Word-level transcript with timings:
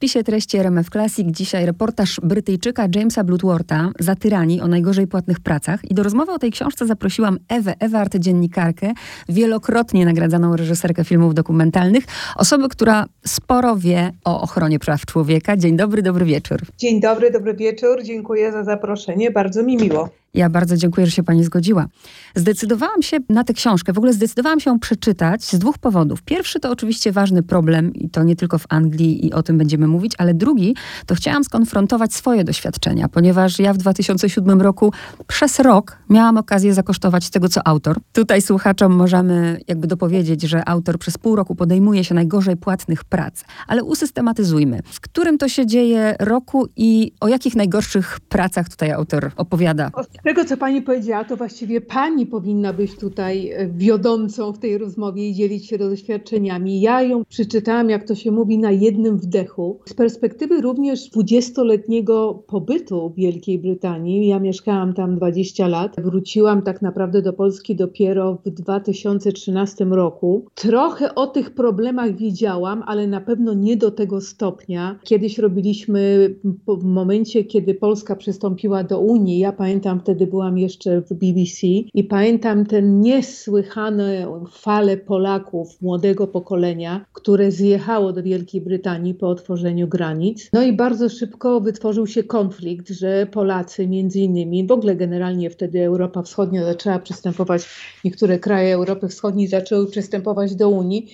spisie 0.00 0.24
treści 0.24 0.56
RMF 0.58 0.90
Classic 0.90 1.26
dzisiaj 1.30 1.66
reportaż 1.66 2.20
Brytyjczyka 2.22 2.86
Jamesa 2.94 3.24
Bloodworta 3.24 3.90
za 3.98 4.14
tyranii 4.14 4.60
o 4.60 4.68
najgorzej 4.68 5.06
płatnych 5.06 5.40
pracach. 5.40 5.90
I 5.90 5.94
do 5.94 6.02
rozmowy 6.02 6.32
o 6.32 6.38
tej 6.38 6.50
książce 6.50 6.86
zaprosiłam 6.86 7.38
Ewę 7.48 7.74
Ewart, 7.80 8.16
dziennikarkę, 8.16 8.92
wielokrotnie 9.28 10.04
nagradzaną 10.04 10.56
reżyserkę 10.56 11.04
filmów 11.04 11.34
dokumentalnych, 11.34 12.04
osobę, 12.36 12.68
która 12.68 13.06
sporo 13.26 13.76
wie 13.76 14.12
o 14.24 14.40
ochronie 14.40 14.78
praw 14.78 15.06
człowieka. 15.06 15.56
Dzień 15.56 15.76
dobry, 15.76 16.02
dobry 16.02 16.24
wieczór. 16.24 16.60
Dzień 16.78 17.00
dobry, 17.00 17.30
dobry 17.30 17.54
wieczór. 17.54 18.02
Dziękuję 18.02 18.52
za 18.52 18.64
zaproszenie. 18.64 19.30
Bardzo 19.30 19.62
mi 19.62 19.76
miło. 19.76 20.19
Ja 20.34 20.50
bardzo 20.50 20.76
dziękuję, 20.76 21.06
że 21.06 21.12
się 21.12 21.22
pani 21.22 21.44
zgodziła. 21.44 21.86
Zdecydowałam 22.34 23.02
się 23.02 23.16
na 23.28 23.44
tę 23.44 23.52
książkę, 23.52 23.92
w 23.92 23.98
ogóle 23.98 24.12
zdecydowałam 24.12 24.60
się 24.60 24.70
ją 24.70 24.78
przeczytać 24.78 25.44
z 25.44 25.58
dwóch 25.58 25.78
powodów. 25.78 26.22
Pierwszy 26.22 26.60
to 26.60 26.70
oczywiście 26.70 27.12
ważny 27.12 27.42
problem 27.42 27.94
i 27.94 28.10
to 28.10 28.22
nie 28.22 28.36
tylko 28.36 28.58
w 28.58 28.66
Anglii 28.68 29.26
i 29.26 29.32
o 29.32 29.42
tym 29.42 29.58
będziemy 29.58 29.86
mówić, 29.86 30.12
ale 30.18 30.34
drugi 30.34 30.76
to 31.06 31.14
chciałam 31.14 31.44
skonfrontować 31.44 32.14
swoje 32.14 32.44
doświadczenia, 32.44 33.08
ponieważ 33.08 33.58
ja 33.58 33.72
w 33.72 33.76
2007 33.76 34.60
roku 34.60 34.92
przez 35.26 35.58
rok 35.58 35.98
miałam 36.10 36.38
okazję 36.38 36.74
zakosztować 36.74 37.30
tego, 37.30 37.48
co 37.48 37.66
autor. 37.66 37.98
Tutaj 38.12 38.42
słuchaczom 38.42 38.92
możemy 38.92 39.60
jakby 39.68 39.86
dopowiedzieć, 39.86 40.42
że 40.42 40.68
autor 40.68 40.98
przez 40.98 41.18
pół 41.18 41.36
roku 41.36 41.54
podejmuje 41.54 42.04
się 42.04 42.14
najgorzej 42.14 42.56
płatnych 42.56 43.04
prac, 43.04 43.44
ale 43.66 43.84
usystematyzujmy. 43.84 44.80
W 44.84 45.00
którym 45.00 45.38
to 45.38 45.48
się 45.48 45.66
dzieje 45.66 46.16
roku 46.18 46.68
i 46.76 47.12
o 47.20 47.28
jakich 47.28 47.54
najgorszych 47.56 48.20
pracach 48.28 48.68
tutaj 48.68 48.92
autor 48.92 49.30
opowiada? 49.36 49.90
Tego, 50.24 50.44
co 50.44 50.56
pani 50.56 50.82
powiedziała, 50.82 51.24
to 51.24 51.36
właściwie 51.36 51.80
pani 51.80 52.26
powinna 52.26 52.72
być 52.72 52.96
tutaj 52.96 53.50
e, 53.50 53.68
wiodącą 53.68 54.52
w 54.52 54.58
tej 54.58 54.78
rozmowie 54.78 55.28
i 55.28 55.34
dzielić 55.34 55.68
się 55.68 55.78
doświadczeniami. 55.78 56.80
Ja 56.80 57.02
ją 57.02 57.24
przeczytałam, 57.24 57.90
jak 57.90 58.04
to 58.04 58.14
się 58.14 58.30
mówi, 58.30 58.58
na 58.58 58.70
jednym 58.70 59.18
wdechu. 59.18 59.80
Z 59.88 59.94
perspektywy 59.94 60.60
również 60.60 61.08
dwudziestoletniego 61.10 62.42
pobytu 62.46 63.10
w 63.10 63.14
Wielkiej 63.14 63.58
Brytanii, 63.58 64.28
ja 64.28 64.38
mieszkałam 64.38 64.94
tam 64.94 65.16
20 65.16 65.68
lat, 65.68 65.96
wróciłam 65.98 66.62
tak 66.62 66.82
naprawdę 66.82 67.22
do 67.22 67.32
Polski 67.32 67.76
dopiero 67.76 68.38
w 68.44 68.50
2013 68.50 69.84
roku. 69.84 70.44
Trochę 70.54 71.14
o 71.14 71.26
tych 71.26 71.50
problemach 71.50 72.16
wiedziałam, 72.16 72.82
ale 72.86 73.06
na 73.06 73.20
pewno 73.20 73.54
nie 73.54 73.76
do 73.76 73.90
tego 73.90 74.20
stopnia. 74.20 74.98
Kiedyś 75.04 75.38
robiliśmy 75.38 76.34
w 76.68 76.84
momencie, 76.84 77.44
kiedy 77.44 77.74
Polska 77.74 78.16
przystąpiła 78.16 78.84
do 78.84 79.00
Unii, 79.00 79.38
ja 79.38 79.52
pamiętam 79.52 80.00
wtedy 80.10 80.26
byłam 80.26 80.58
jeszcze 80.58 81.00
w 81.00 81.14
BBC 81.14 81.66
i 81.94 82.04
pamiętam 82.04 82.66
ten 82.66 83.00
niesłychane 83.00 84.26
fale 84.52 84.96
Polaków 84.96 85.82
młodego 85.82 86.26
pokolenia, 86.26 87.04
które 87.12 87.50
zjechało 87.50 88.12
do 88.12 88.22
Wielkiej 88.22 88.60
Brytanii 88.60 89.14
po 89.14 89.28
otworzeniu 89.28 89.88
granic. 89.88 90.50
No 90.52 90.62
i 90.62 90.72
bardzo 90.72 91.08
szybko 91.08 91.60
wytworzył 91.60 92.06
się 92.06 92.24
konflikt, 92.24 92.88
że 92.88 93.26
Polacy 93.26 93.88
między 93.88 94.20
innymi, 94.20 94.66
w 94.66 94.72
ogóle 94.72 94.96
generalnie 94.96 95.50
wtedy 95.50 95.84
Europa 95.84 96.22
Wschodnia 96.22 96.64
zaczęła 96.64 96.98
przystępować, 96.98 97.62
niektóre 98.04 98.38
kraje 98.38 98.74
Europy 98.74 99.08
Wschodniej 99.08 99.48
zaczęły 99.48 99.90
przystępować 99.90 100.54
do 100.54 100.68
Unii 100.68 101.06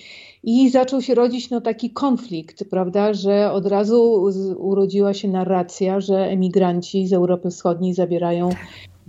i 0.49 0.69
zaczął 0.69 1.01
się 1.01 1.15
rodzić 1.15 1.49
no, 1.49 1.61
taki 1.61 1.89
konflikt, 1.89 2.63
prawda, 2.69 3.13
że 3.13 3.51
od 3.51 3.65
razu 3.65 4.23
urodziła 4.57 5.13
się 5.13 5.27
narracja, 5.27 6.01
że 6.01 6.17
emigranci 6.17 7.07
z 7.07 7.13
Europy 7.13 7.49
Wschodniej 7.49 7.93
zabierają 7.93 8.49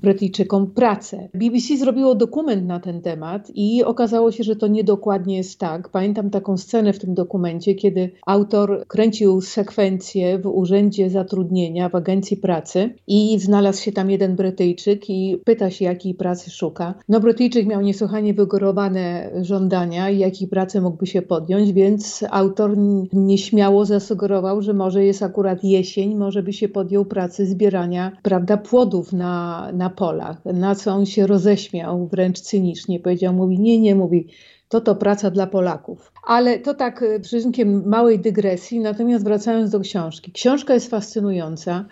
Brytyjczykom 0.03 0.71
pracę. 0.71 1.29
BBC 1.35 1.77
zrobiło 1.77 2.15
dokument 2.15 2.67
na 2.67 2.81
ten 2.81 3.03
temat 3.03 3.51
i 3.55 3.85
okazało 3.85 4.33
się, 4.33 4.45
że 4.45 4.57
to 4.57 4.67
niedokładnie 4.67 5.37
jest 5.37 5.59
tak. 5.59 5.89
Pamiętam 5.89 6.31
taką 6.31 6.57
scenę 6.57 6.93
w 6.93 6.99
tym 6.99 7.15
dokumencie, 7.15 7.75
kiedy 7.75 8.11
autor 8.27 8.85
kręcił 8.89 9.41
sekwencję 9.41 10.39
w 10.39 10.47
urzędzie 10.47 11.11
zatrudnienia 11.11 11.89
w 11.89 11.95
agencji 11.95 12.37
pracy 12.37 12.95
i 13.07 13.39
znalazł 13.39 13.83
się 13.83 13.93
tam 13.93 14.11
jeden 14.11 14.37
Brytyjczyk 14.37 15.11
i 15.11 15.37
pyta 15.45 15.71
się, 15.71 15.85
jakiej 15.85 16.15
pracy 16.15 16.51
szuka. 16.51 16.95
No 17.09 17.21
Brytyjczyk 17.21 17.67
miał 17.67 17.81
niesłychanie 17.81 18.35
wygórowane 18.35 19.31
żądania 19.42 20.11
i 20.11 20.19
jakiej 20.19 20.48
pracy 20.48 20.81
mógłby 20.81 21.07
się 21.07 21.23
podjąć, 21.23 21.73
więc 21.73 22.25
autor 22.31 22.77
nieśmiało 23.13 23.85
zasugerował, 23.85 24.63
że 24.63 24.75
może 24.75 25.05
jest 25.05 25.23
akurat 25.23 25.64
jesień, 25.64 26.14
może 26.14 26.42
by 26.42 26.53
się 26.53 26.69
podjął 26.69 27.05
pracy 27.05 27.47
zbierania, 27.47 28.13
prawda, 28.23 28.57
płodów 28.57 29.13
na, 29.13 29.69
na 29.73 29.88
na 29.89 29.95
polach, 29.95 30.45
na 30.45 30.75
co 30.75 30.93
on 30.93 31.07
się 31.07 31.27
roześmiał 31.27 32.07
wręcz 32.07 32.41
cynicznie. 32.41 33.01
Powiedział, 33.01 33.35
mówi, 33.35 33.59
nie, 33.59 33.81
nie, 33.81 33.95
mówi, 33.95 34.29
to 34.69 34.81
to 34.81 34.95
praca 34.95 35.31
dla 35.31 35.47
Polaków. 35.47 36.13
Ale 36.27 36.59
to 36.59 36.75
tak 36.75 37.03
e, 37.03 37.21
przyznkiem 37.21 37.89
małej 37.89 38.19
dygresji, 38.19 38.81
natomiast 38.81 39.25
wracając 39.25 39.71
do 39.71 39.81
książki. 39.81 40.33
Książka 40.33 40.75
jest 40.75 40.91
fascynująca. 40.91 41.85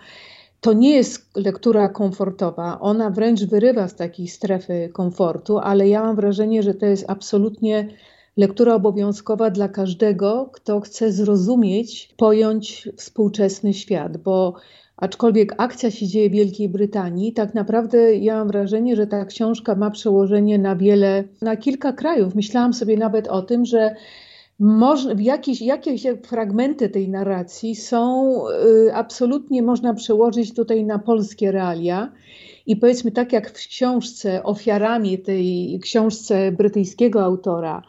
To 0.61 0.73
nie 0.73 0.95
jest 0.95 1.37
lektura 1.37 1.89
komfortowa, 1.89 2.79
ona 2.79 3.09
wręcz 3.09 3.43
wyrywa 3.43 3.87
z 3.87 3.95
takiej 3.95 4.27
strefy 4.27 4.89
komfortu, 4.93 5.57
ale 5.57 5.87
ja 5.87 6.01
mam 6.01 6.15
wrażenie, 6.15 6.63
że 6.63 6.73
to 6.73 6.85
jest 6.85 7.05
absolutnie 7.07 7.87
lektura 8.37 8.75
obowiązkowa 8.75 9.49
dla 9.49 9.67
każdego, 9.67 10.49
kto 10.53 10.81
chce 10.81 11.11
zrozumieć, 11.11 12.13
pojąć 12.17 12.89
współczesny 12.97 13.73
świat, 13.73 14.17
bo 14.17 14.53
Aczkolwiek 14.97 15.53
akcja 15.57 15.91
się 15.91 16.07
dzieje 16.07 16.29
w 16.29 16.33
Wielkiej 16.33 16.69
Brytanii, 16.69 17.33
tak 17.33 17.53
naprawdę 17.53 18.15
ja 18.15 18.35
mam 18.35 18.47
wrażenie, 18.47 18.95
że 18.95 19.07
ta 19.07 19.25
książka 19.25 19.75
ma 19.75 19.91
przełożenie 19.91 20.59
na 20.59 20.75
wiele, 20.75 21.23
na 21.41 21.57
kilka 21.57 21.93
krajów. 21.93 22.35
Myślałam 22.35 22.73
sobie 22.73 22.97
nawet 22.97 23.27
o 23.27 23.41
tym, 23.41 23.65
że 23.65 23.95
można, 24.59 25.13
jakieś, 25.19 25.61
jakieś 25.61 26.03
fragmenty 26.23 26.89
tej 26.89 27.09
narracji 27.09 27.75
są 27.75 28.33
y, 28.87 28.95
absolutnie 28.95 29.61
można 29.61 29.93
przełożyć 29.93 30.53
tutaj 30.53 30.85
na 30.85 30.99
polskie 30.99 31.51
realia. 31.51 32.11
I 32.65 32.75
powiedzmy, 32.75 33.11
tak 33.11 33.33
jak 33.33 33.49
w 33.49 33.53
książce, 33.53 34.43
ofiarami 34.43 35.19
tej 35.19 35.79
książce 35.83 36.51
brytyjskiego 36.51 37.23
autora, 37.23 37.83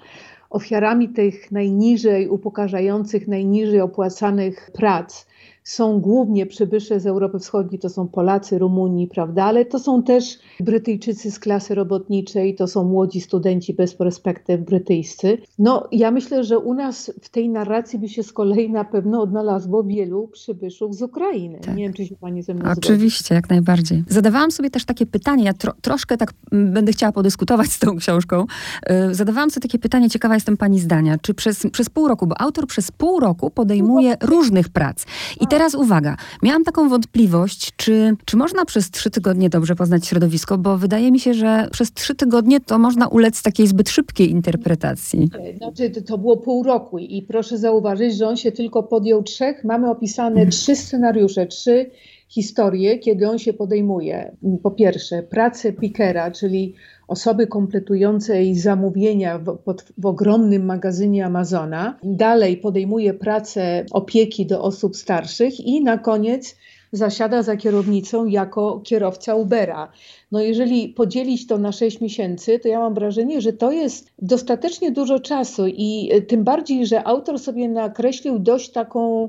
ofiarami 0.51 1.09
tych 1.09 1.53
najniżej 1.53 2.29
upokarzających, 2.29 3.29
najniżej 3.29 3.81
opłacanych 3.81 4.71
prac, 4.75 5.27
są 5.69 6.01
głównie 6.01 6.47
przybysze 6.47 7.01
z 7.01 7.07
Europy 7.07 7.39
Wschodniej, 7.39 7.79
to 7.79 7.89
są 7.89 8.09
Polacy, 8.09 8.59
Rumuni, 8.59 9.07
prawda, 9.07 9.45
ale 9.45 9.65
to 9.65 9.79
są 9.79 10.03
też 10.03 10.39
Brytyjczycy 10.61 11.31
z 11.31 11.39
klasy 11.39 11.75
robotniczej, 11.75 12.55
to 12.55 12.67
są 12.67 12.85
młodzi 12.85 13.21
studenci 13.21 13.75
bez 13.75 13.95
perspektyw 13.95 14.61
brytyjscy. 14.61 15.39
No, 15.59 15.89
ja 15.93 16.11
myślę, 16.11 16.45
że 16.45 16.59
u 16.59 16.75
nas 16.75 17.13
w 17.23 17.29
tej 17.29 17.49
narracji 17.49 17.99
by 17.99 18.09
się 18.09 18.23
z 18.23 18.33
kolei 18.33 18.71
na 18.71 18.85
pewno 18.85 19.23
odnalazło 19.23 19.85
wielu 19.85 20.29
przybyszów 20.29 20.95
z 20.95 21.03
Ukrainy. 21.03 21.59
Tak. 21.59 21.77
Nie 21.77 21.83
wiem, 21.83 21.93
czy 21.93 22.07
się 22.07 22.17
pani 22.17 22.43
ze 22.43 22.55
mną 22.55 22.71
Oczywiście, 22.79 23.25
zgodzi. 23.25 23.35
jak 23.35 23.51
najbardziej. 23.51 24.05
Zadawałam 24.09 24.51
sobie 24.51 24.71
też 24.71 24.85
takie 24.85 25.07
pytanie, 25.07 25.45
ja 25.45 25.53
tro, 25.53 25.73
troszkę 25.81 26.17
tak 26.17 26.33
będę 26.53 26.93
chciała 26.93 27.13
podyskutować 27.13 27.69
z 27.77 27.79
tą 27.79 27.97
książką. 27.97 28.47
Yy, 28.91 29.15
zadawałam 29.15 29.51
sobie 29.51 29.63
takie 29.63 29.79
pytanie, 29.79 30.11
ciekawa 30.11 30.35
jestem 30.35 30.57
pani 30.57 30.81
zdania, 30.81 31.19
czy 31.23 31.35
przez, 31.35 31.67
przez 31.73 31.91
pół 31.91 32.09
roku, 32.09 32.27
bo 32.27 32.41
autor 32.41 32.67
przez 32.67 32.91
pół 32.91 33.21
roku 33.21 33.51
podejmuje 33.51 34.17
różnych 34.23 34.69
prac. 34.69 35.05
I 35.41 35.47
te 35.47 35.58
teraz 35.59 35.75
uwaga, 35.75 36.17
miałam 36.43 36.65
taką 36.65 36.89
wątpliwość, 36.89 37.73
czy, 37.77 38.17
czy 38.25 38.37
można 38.37 38.65
przez 38.65 38.91
trzy 38.91 39.11
tygodnie 39.11 39.49
dobrze 39.49 39.75
poznać 39.75 40.07
środowisko, 40.07 40.59
bo 40.59 40.79
wydaje 40.79 41.13
mi 41.13 41.21
się, 41.21 41.35
że 41.35 41.69
przez 41.73 41.93
trzy 41.93 42.15
tygodnie 42.15 42.61
to 42.61 42.79
można 42.79 43.09
ulec 43.09 43.43
takiej 43.43 43.67
zbyt 43.67 43.89
szybkiej 43.89 44.31
interpretacji. 44.31 45.31
Znaczy, 45.57 45.91
to 45.91 46.19
było 46.19 46.37
pół 46.37 46.63
roku 46.63 46.99
i 46.99 47.23
proszę 47.23 47.59
zauważyć, 47.59 48.17
że 48.17 48.29
on 48.29 48.37
się 48.37 48.53
tylko 48.53 48.83
podjął 48.83 49.23
trzech. 49.23 49.65
Mamy 49.65 49.91
opisane 49.91 50.35
hmm. 50.35 50.51
trzy 50.51 50.77
scenariusze, 50.77 51.47
trzy 51.47 51.91
historie, 52.29 52.99
kiedy 52.99 53.29
on 53.29 53.39
się 53.39 53.53
podejmuje. 53.53 54.37
Po 54.63 54.71
pierwsze, 54.71 55.23
pracę 55.23 55.73
pikera, 55.73 56.31
czyli 56.31 56.75
osoby 57.09 57.47
kompletującej 57.47 58.55
zamówienia 58.55 59.39
w, 59.39 59.59
pod, 59.59 59.85
w 59.99 60.07
ogromnym 60.07 60.65
magazynie 60.65 61.27
Amazona. 61.27 61.99
Dalej 62.03 62.57
podejmuje 62.57 63.15
pracę 63.15 63.85
opieki 63.91 64.47
do 64.47 64.63
osób 64.63 64.97
starszych 64.97 65.61
i 65.61 65.85
na 65.85 65.99
koniec 65.99 66.57
zasiada 66.93 67.43
za 67.43 67.57
kierownicą 67.57 68.27
jako 68.27 68.81
kierowca 68.85 69.35
Ubera. 69.35 69.93
No 70.33 70.41
jeżeli 70.41 70.89
podzielić 70.89 71.47
to 71.47 71.59
na 71.59 71.73
6 71.73 72.01
miesięcy, 72.01 72.59
to 72.59 72.69
ja 72.69 72.79
mam 72.79 72.95
wrażenie, 72.95 73.41
że 73.41 73.53
to 73.53 73.73
jest 73.73 74.13
dostatecznie 74.19 74.91
dużo 74.91 75.21
czasu 75.21 75.67
i 75.67 76.11
tym 76.29 76.45
bardziej, 76.45 76.87
że 76.87 77.07
autor 77.07 77.39
sobie 77.39 77.69
nakreślił 77.69 78.39
dość 78.39 78.71
taką 78.71 79.29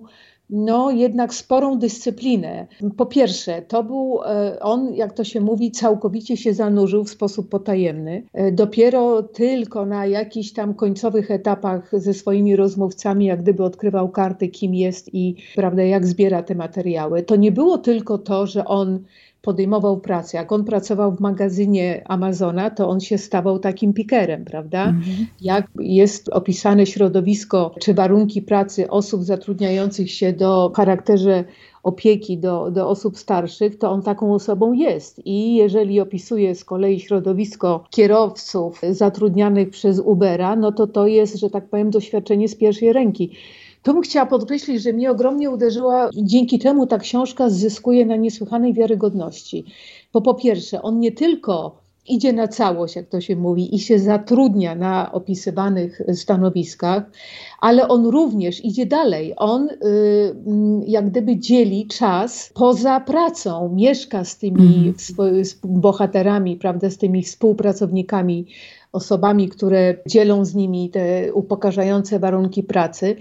no 0.49 0.91
jednak 0.91 1.33
sporą 1.33 1.79
dyscyplinę. 1.79 2.67
Po 2.97 3.05
pierwsze, 3.05 3.61
to 3.61 3.83
był 3.83 4.19
e, 4.25 4.59
on, 4.59 4.93
jak 4.93 5.13
to 5.13 5.23
się 5.23 5.41
mówi, 5.41 5.71
całkowicie 5.71 6.37
się 6.37 6.53
zanurzył 6.53 7.03
w 7.03 7.09
sposób 7.09 7.49
potajemny. 7.49 8.23
E, 8.33 8.51
dopiero 8.51 9.23
tylko 9.23 9.85
na 9.85 10.05
jakichś 10.05 10.51
tam 10.51 10.73
końcowych 10.73 11.31
etapach 11.31 11.91
ze 11.93 12.13
swoimi 12.13 12.55
rozmówcami, 12.55 13.25
jak 13.25 13.41
gdyby 13.41 13.63
odkrywał 13.63 14.09
karty, 14.09 14.47
kim 14.47 14.75
jest 14.75 15.13
i 15.13 15.35
prawda, 15.55 15.83
jak 15.83 16.07
zbiera 16.07 16.43
te 16.43 16.55
materiały. 16.55 17.23
To 17.23 17.35
nie 17.35 17.51
było 17.51 17.77
tylko 17.77 18.17
to, 18.17 18.47
że 18.47 18.65
on 18.65 18.99
podejmował 19.41 19.99
pracę. 19.99 20.37
Jak 20.37 20.51
on 20.51 20.65
pracował 20.65 21.15
w 21.15 21.19
magazynie 21.19 22.03
Amazona, 22.07 22.69
to 22.69 22.89
on 22.89 22.99
się 22.99 23.17
stawał 23.17 23.59
takim 23.59 23.93
pikerem, 23.93 24.45
prawda? 24.45 24.83
Mhm. 24.85 25.27
Jak 25.41 25.67
jest 25.79 26.29
opisane 26.29 26.85
środowisko 26.85 27.75
czy 27.79 27.93
warunki 27.93 28.41
pracy 28.41 28.89
osób 28.89 29.23
zatrudniających 29.23 30.11
się 30.11 30.33
do 30.33 30.71
charakterze 30.75 31.43
opieki 31.83 32.37
do, 32.37 32.71
do 32.71 32.89
osób 32.89 33.17
starszych, 33.17 33.77
to 33.77 33.91
on 33.91 34.01
taką 34.01 34.33
osobą 34.33 34.73
jest. 34.73 35.21
I 35.25 35.55
jeżeli 35.55 35.99
opisuje 35.99 36.55
z 36.55 36.65
kolei 36.65 36.99
środowisko 36.99 37.83
kierowców 37.89 38.81
zatrudnianych 38.91 39.69
przez 39.69 39.99
Ubera, 39.99 40.55
no 40.55 40.71
to 40.71 40.87
to 40.87 41.07
jest, 41.07 41.39
że 41.39 41.49
tak 41.49 41.69
powiem, 41.69 41.89
doświadczenie 41.89 42.49
z 42.49 42.55
pierwszej 42.55 42.93
ręki. 42.93 43.31
Tu 43.83 43.93
bym 43.93 44.01
chciała 44.01 44.25
podkreślić, 44.25 44.83
że 44.83 44.93
mnie 44.93 45.11
ogromnie 45.11 45.49
uderzyła, 45.49 46.09
dzięki 46.15 46.59
temu 46.59 46.87
ta 46.87 46.97
książka 46.97 47.49
zyskuje 47.49 48.05
na 48.05 48.15
niesłychanej 48.15 48.73
wiarygodności. 48.73 49.65
Bo 50.13 50.21
po 50.21 50.33
pierwsze, 50.33 50.81
on 50.81 50.99
nie 50.99 51.11
tylko 51.11 51.79
idzie 52.09 52.33
na 52.33 52.47
całość, 52.47 52.95
jak 52.95 53.07
to 53.07 53.21
się 53.21 53.35
mówi, 53.35 53.75
i 53.75 53.79
się 53.79 53.99
zatrudnia 53.99 54.75
na 54.75 55.11
opisywanych 55.11 56.01
stanowiskach, 56.13 57.03
ale 57.59 57.87
on 57.87 58.05
również 58.05 58.65
idzie 58.65 58.85
dalej. 58.85 59.33
On 59.37 59.69
y, 59.69 59.75
mm, 60.45 60.83
jak 60.87 61.09
gdyby 61.09 61.37
dzieli 61.37 61.87
czas 61.87 62.51
poza 62.53 62.99
pracą, 62.99 63.75
mieszka 63.75 64.23
z 64.23 64.37
tymi 64.37 64.93
mm. 65.19 65.45
z 65.45 65.53
bohaterami, 65.63 66.55
prawda, 66.55 66.89
z 66.89 66.97
tymi 66.97 67.23
współpracownikami 67.23 68.45
osobami, 68.91 69.49
które 69.49 69.95
dzielą 70.07 70.45
z 70.45 70.55
nimi 70.55 70.89
te 70.89 71.33
upokarzające 71.33 72.19
warunki 72.19 72.63
pracy 72.63 73.15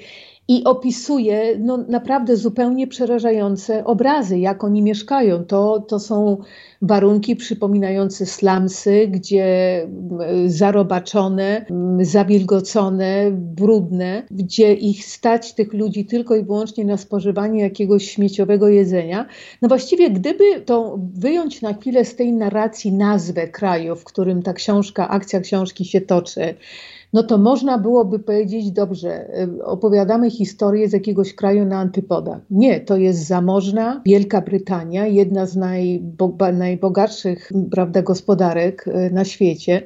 i 0.48 0.64
opisuje 0.64 1.58
no, 1.58 1.76
naprawdę 1.76 2.36
zupełnie 2.36 2.86
przerażające 2.86 3.84
obrazy, 3.84 4.38
jak 4.38 4.64
oni 4.64 4.82
mieszkają. 4.82 5.44
To, 5.44 5.80
to 5.80 6.00
są 6.00 6.36
warunki 6.82 7.36
przypominające 7.36 8.26
slumsy, 8.26 9.08
gdzie 9.08 9.46
zarobaczone, 10.46 11.66
zawilgocone, 12.00 13.30
brudne, 13.32 14.22
gdzie 14.30 14.74
ich 14.74 15.04
stać 15.04 15.54
tych 15.54 15.72
ludzi 15.72 16.06
tylko 16.06 16.36
i 16.36 16.44
wyłącznie 16.44 16.84
na 16.84 16.96
spożywanie 16.96 17.62
jakiegoś 17.62 18.10
śmieciowego 18.10 18.68
jedzenia. 18.68 19.26
No 19.62 19.68
właściwie 19.68 20.10
gdyby 20.10 20.60
to 20.60 20.98
wyjąć 21.14 21.62
na 21.62 21.74
chwilę 21.74 22.04
z 22.04 22.16
tej 22.16 22.32
narracji 22.32 22.92
nazwę 22.92 23.48
kraju, 23.48 23.96
w 23.96 24.04
którym 24.04 24.42
ta 24.42 24.52
książka, 24.52 25.08
akcja 25.08 25.40
książki 25.40 25.84
się 25.84 26.00
toczy, 26.00 26.54
no 27.12 27.22
to 27.22 27.38
można 27.38 27.78
byłoby 27.78 28.18
powiedzieć, 28.18 28.70
dobrze, 28.70 29.40
y, 29.58 29.64
opowiadamy 29.64 30.30
historię 30.30 30.88
z 30.88 30.92
jakiegoś 30.92 31.34
kraju 31.34 31.64
na 31.64 31.78
antypoda. 31.78 32.40
Nie, 32.50 32.80
to 32.80 32.96
jest 32.96 33.26
zamożna 33.26 34.02
Wielka 34.06 34.40
Brytania, 34.40 35.06
jedna 35.06 35.46
z 35.46 35.56
najbogatszych 36.52 37.52
prawda, 37.70 38.02
gospodarek 38.02 38.86
y, 38.86 39.10
na 39.12 39.24
świecie. 39.24 39.82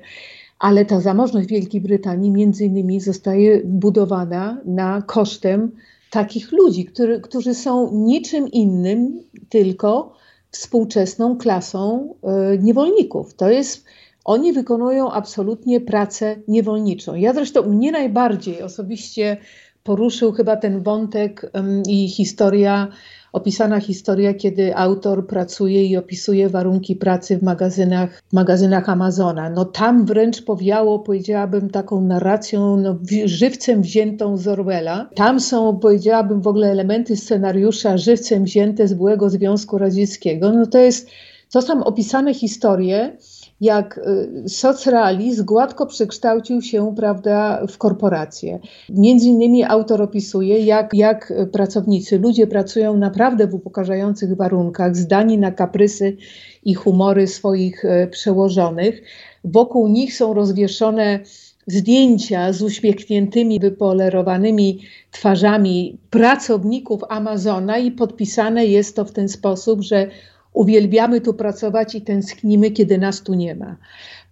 Ale 0.59 0.85
ta 0.85 1.01
zamożność 1.01 1.49
Wielkiej 1.49 1.81
Brytanii 1.81 2.31
między 2.31 2.65
innymi 2.65 3.01
zostaje 3.01 3.61
budowana 3.65 4.61
na 4.65 5.03
kosztem 5.03 5.71
takich 6.11 6.53
ludzi, 6.53 6.85
który, 6.85 7.21
którzy 7.21 7.55
są 7.55 7.93
niczym 7.93 8.49
innym, 8.49 9.23
tylko 9.49 10.13
współczesną 10.51 11.39
klasą 11.39 12.15
y, 12.55 12.59
niewolników. 12.59 13.35
To 13.35 13.51
jest 13.51 13.85
oni 14.25 14.53
wykonują 14.53 15.13
absolutnie 15.13 15.81
pracę 15.81 16.37
niewolniczą. 16.49 17.15
Ja 17.15 17.35
zresztą 17.35 17.63
mnie 17.63 17.93
najbardziej 17.93 18.63
osobiście 18.63 19.37
poruszył 19.85 20.33
chyba 20.33 20.57
ten 20.57 20.83
wątek 20.83 21.53
i 21.89 22.09
historia, 22.09 22.89
opisana 23.33 23.81
historia, 23.81 24.35
kiedy 24.35 24.77
autor 24.77 25.27
pracuje 25.27 25.87
i 25.87 25.97
opisuje 25.97 26.49
warunki 26.49 26.97
pracy 26.97 27.39
w 27.39 27.43
magazynach, 27.43 28.23
magazynach 28.33 28.89
Amazona. 28.89 29.51
No 29.51 29.65
tam 29.65 30.07
wręcz 30.07 30.43
powiało, 30.43 30.99
powiedziałabym, 30.99 31.71
taką 31.71 32.01
narracją 32.01 32.77
no, 32.77 32.99
żywcem 33.25 33.83
wziętą 33.83 34.37
z 34.37 34.49
Orwella. 34.49 35.09
Tam 35.15 35.41
są, 35.41 35.79
powiedziałabym, 35.79 36.41
w 36.41 36.47
ogóle 36.47 36.71
elementy 36.71 37.17
scenariusza 37.17 37.99
żywcem 37.99 38.45
wzięte 38.45 38.89
z 38.89 38.95
byłego 38.95 39.31
Związku 39.31 39.79
Radzieckiego. 39.79 40.53
No 40.53 40.67
to 40.67 40.79
jest, 40.79 41.09
to 41.53 41.63
są 41.63 41.85
opisane 41.85 42.35
historie, 42.35 43.17
jak 43.63 43.99
y, 44.45 44.49
socrealizm 44.49 45.45
gładko 45.45 45.87
przekształcił 45.87 46.63
się 46.63 46.95
prawda, 46.97 47.67
w 47.67 47.79
korporację. 47.79 48.59
Między 48.91 49.29
innymi 49.29 49.65
autor 49.65 50.03
opisuje, 50.03 50.59
jak, 50.59 50.91
jak 50.95 51.33
pracownicy, 51.53 52.19
ludzie 52.19 52.47
pracują 52.47 52.97
naprawdę 52.97 53.47
w 53.47 53.55
upokarzających 53.55 54.37
warunkach, 54.37 54.97
zdani 54.97 55.39
na 55.39 55.53
kaprysy 55.53 56.17
i 56.65 56.75
humory 56.75 57.27
swoich 57.27 57.85
e, 57.85 58.07
przełożonych. 58.07 59.03
Wokół 59.45 59.89
nich 59.89 60.17
są 60.17 60.35
rozwieszone 60.35 61.21
zdjęcia 61.67 62.53
z 62.53 62.63
uśmiechniętymi, 62.63 63.61
wypolerowanymi 63.61 64.81
twarzami 65.11 65.99
pracowników 66.11 67.01
Amazona 67.09 67.79
i 67.79 67.91
podpisane 67.91 68.67
jest 68.67 68.97
to 68.97 69.05
w 69.05 69.13
ten 69.13 69.29
sposób, 69.29 69.81
że 69.81 70.09
Uwielbiamy 70.53 71.21
tu 71.21 71.35
pracować 71.35 71.95
i 71.95 72.03
tęsknimy, 72.03 72.71
kiedy 72.71 72.99
nas 72.99 73.23
tu 73.23 73.35
nie 73.35 73.55
ma. 73.55 73.77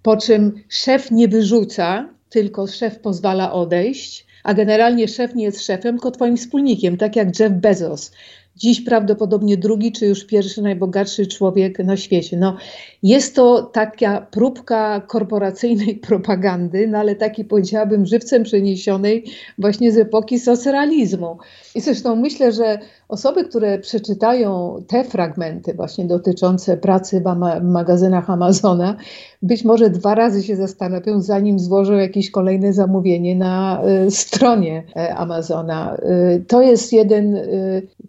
Po 0.02 0.16
czym 0.16 0.62
szef 0.68 1.10
nie 1.10 1.28
wyrzuca, 1.28 2.08
tylko 2.28 2.66
szef 2.66 2.98
pozwala 2.98 3.52
odejść, 3.52 4.26
a 4.44 4.54
generalnie 4.54 5.08
szef 5.08 5.34
nie 5.34 5.44
jest 5.44 5.64
szefem, 5.64 5.94
tylko 5.94 6.10
twoim 6.10 6.36
wspólnikiem, 6.36 6.96
tak 6.96 7.16
jak 7.16 7.40
Jeff 7.40 7.52
Bezos. 7.52 8.12
Dziś 8.56 8.80
prawdopodobnie 8.80 9.56
drugi 9.56 9.92
czy 9.92 10.06
już 10.06 10.24
pierwszy 10.24 10.62
najbogatszy 10.62 11.26
człowiek 11.26 11.78
na 11.78 11.96
świecie. 11.96 12.36
No, 12.36 12.56
jest 13.02 13.34
to 13.34 13.62
taka 13.62 14.26
próbka 14.30 15.00
korporacyjnej 15.00 15.96
propagandy, 16.08 16.88
no 16.88 16.98
ale 16.98 17.14
taki 17.14 17.44
powiedziałabym 17.44 18.06
żywcem 18.06 18.42
przeniesionej 18.42 19.24
właśnie 19.58 19.92
z 19.92 19.98
epoki 19.98 20.38
socrealizmu. 20.38 21.38
I 21.74 21.80
zresztą 21.80 22.16
myślę, 22.16 22.52
że 22.52 22.78
osoby, 23.08 23.44
które 23.44 23.78
przeczytają 23.78 24.76
te 24.88 25.04
fragmenty 25.04 25.74
właśnie 25.74 26.04
dotyczące 26.04 26.76
pracy 26.76 27.22
w 27.60 27.64
magazynach 27.64 28.30
Amazona, 28.30 28.96
być 29.42 29.64
może 29.64 29.90
dwa 29.90 30.14
razy 30.14 30.42
się 30.42 30.56
zastanowią, 30.56 31.20
zanim 31.20 31.58
złożą 31.58 31.92
jakieś 31.92 32.30
kolejne 32.30 32.72
zamówienie 32.72 33.36
na 33.36 33.82
y, 34.06 34.10
stronie 34.10 34.84
y, 34.96 35.14
Amazona. 35.14 35.96
Y, 35.96 36.44
to 36.48 36.62
jest 36.62 36.92
jeden, 36.92 37.38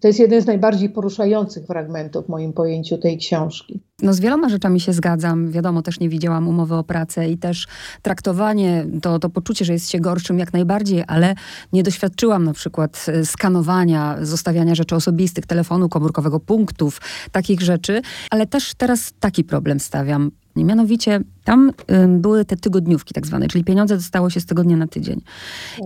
to 0.01 0.07
jest 0.07 0.19
jeden 0.19 0.41
z 0.41 0.45
najbardziej 0.45 0.89
poruszających 0.89 1.65
fragmentów 1.65 2.25
w 2.25 2.29
moim 2.29 2.53
pojęciu 2.53 2.97
tej 2.97 3.17
książki. 3.17 3.79
No 4.01 4.13
z 4.13 4.19
wieloma 4.19 4.49
rzeczami 4.49 4.79
się 4.79 4.93
zgadzam. 4.93 5.51
Wiadomo, 5.51 5.81
też 5.81 5.99
nie 5.99 6.09
widziałam 6.09 6.47
umowy 6.47 6.75
o 6.75 6.83
pracę 6.83 7.29
i 7.29 7.37
też 7.37 7.67
traktowanie, 8.01 8.85
to, 9.01 9.19
to 9.19 9.29
poczucie, 9.29 9.65
że 9.65 9.73
jest 9.73 9.89
się 9.89 9.99
gorszym 9.99 10.39
jak 10.39 10.53
najbardziej, 10.53 11.03
ale 11.07 11.35
nie 11.73 11.83
doświadczyłam 11.83 12.43
na 12.43 12.53
przykład 12.53 13.05
e, 13.07 13.25
skanowania, 13.25 14.17
zostawiania 14.21 14.75
rzeczy 14.75 14.95
osobistych, 14.95 15.45
telefonu 15.45 15.89
komórkowego, 15.89 16.39
punktów, 16.39 17.01
takich 17.31 17.61
rzeczy. 17.61 18.01
Ale 18.29 18.47
też 18.47 18.73
teraz 18.73 19.13
taki 19.19 19.43
problem 19.43 19.79
stawiam. 19.79 20.31
Mianowicie 20.55 21.21
tam 21.51 21.71
były 22.07 22.45
te 22.45 22.57
tygodniówki 22.57 23.13
tak 23.13 23.27
zwane, 23.27 23.47
czyli 23.47 23.63
pieniądze 23.63 23.95
dostało 23.95 24.29
się 24.29 24.39
z 24.39 24.45
tygodnia 24.45 24.77
na 24.77 24.87
tydzień. 24.87 25.21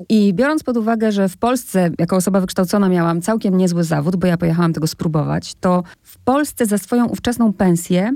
I 0.09 0.33
biorąc 0.33 0.63
pod 0.63 0.77
uwagę, 0.77 1.11
że 1.11 1.29
w 1.29 1.37
Polsce 1.37 1.91
jako 1.99 2.15
osoba 2.15 2.41
wykształcona 2.41 2.89
miałam 2.89 3.21
całkiem 3.21 3.57
niezły 3.57 3.83
zawód, 3.83 4.15
bo 4.15 4.27
ja 4.27 4.37
pojechałam 4.37 4.73
tego 4.73 4.87
spróbować, 4.87 5.53
to 5.59 5.83
w 6.03 6.17
Polsce 6.17 6.65
za 6.65 6.77
swoją 6.77 7.05
ówczesną 7.05 7.53
pensję 7.53 8.11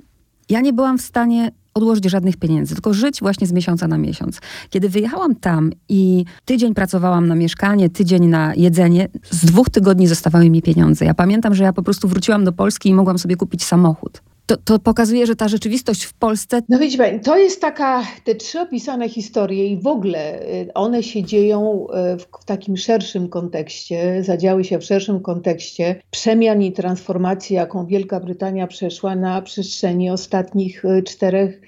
ja 0.49 0.61
nie 0.61 0.73
byłam 0.73 0.97
w 0.97 1.01
stanie 1.01 1.51
odłożyć 1.73 2.05
żadnych 2.05 2.37
pieniędzy, 2.37 2.73
tylko 2.73 2.93
żyć 2.93 3.19
właśnie 3.19 3.47
z 3.47 3.51
miesiąca 3.51 3.87
na 3.87 3.97
miesiąc. 3.97 4.39
Kiedy 4.69 4.89
wyjechałam 4.89 5.35
tam 5.35 5.71
i 5.89 6.25
tydzień 6.45 6.73
pracowałam 6.73 7.27
na 7.27 7.35
mieszkanie, 7.35 7.89
tydzień 7.89 8.25
na 8.25 8.55
jedzenie, 8.55 9.07
z 9.31 9.45
dwóch 9.45 9.69
tygodni 9.69 10.07
zostawały 10.07 10.49
mi 10.49 10.61
pieniądze. 10.61 11.05
Ja 11.05 11.13
pamiętam, 11.13 11.55
że 11.55 11.63
ja 11.63 11.73
po 11.73 11.83
prostu 11.83 12.07
wróciłam 12.07 12.43
do 12.43 12.51
Polski 12.51 12.89
i 12.89 12.93
mogłam 12.93 13.19
sobie 13.19 13.35
kupić 13.35 13.63
samochód 13.63 14.21
to, 14.49 14.57
to 14.57 14.79
pokazuje, 14.79 15.25
że 15.25 15.35
ta 15.35 15.47
rzeczywistość 15.47 16.03
w 16.03 16.13
Polsce. 16.13 16.61
No 16.69 16.79
wiecie, 16.79 17.19
to 17.19 17.37
jest 17.37 17.61
taka, 17.61 18.03
te 18.23 18.35
trzy 18.35 18.59
opisane 18.59 19.09
historie 19.09 19.67
i 19.67 19.81
w 19.81 19.87
ogóle 19.87 20.41
y, 20.41 20.73
one 20.73 21.03
się 21.03 21.23
dzieją 21.23 21.87
y, 22.13 22.17
w, 22.17 22.27
w 22.41 22.45
takim 22.45 22.77
szerszym 22.77 23.29
kontekście, 23.29 24.23
zadziały 24.23 24.63
się 24.63 24.79
w 24.79 24.83
szerszym 24.83 25.19
kontekście 25.19 26.01
przemian 26.11 26.61
i 26.61 26.71
transformacji, 26.71 27.55
jaką 27.55 27.85
Wielka 27.85 28.19
Brytania 28.19 28.67
przeszła 28.67 29.15
na 29.15 29.41
przestrzeni 29.41 30.09
ostatnich 30.09 30.85
y, 30.85 31.03
czterech 31.03 31.61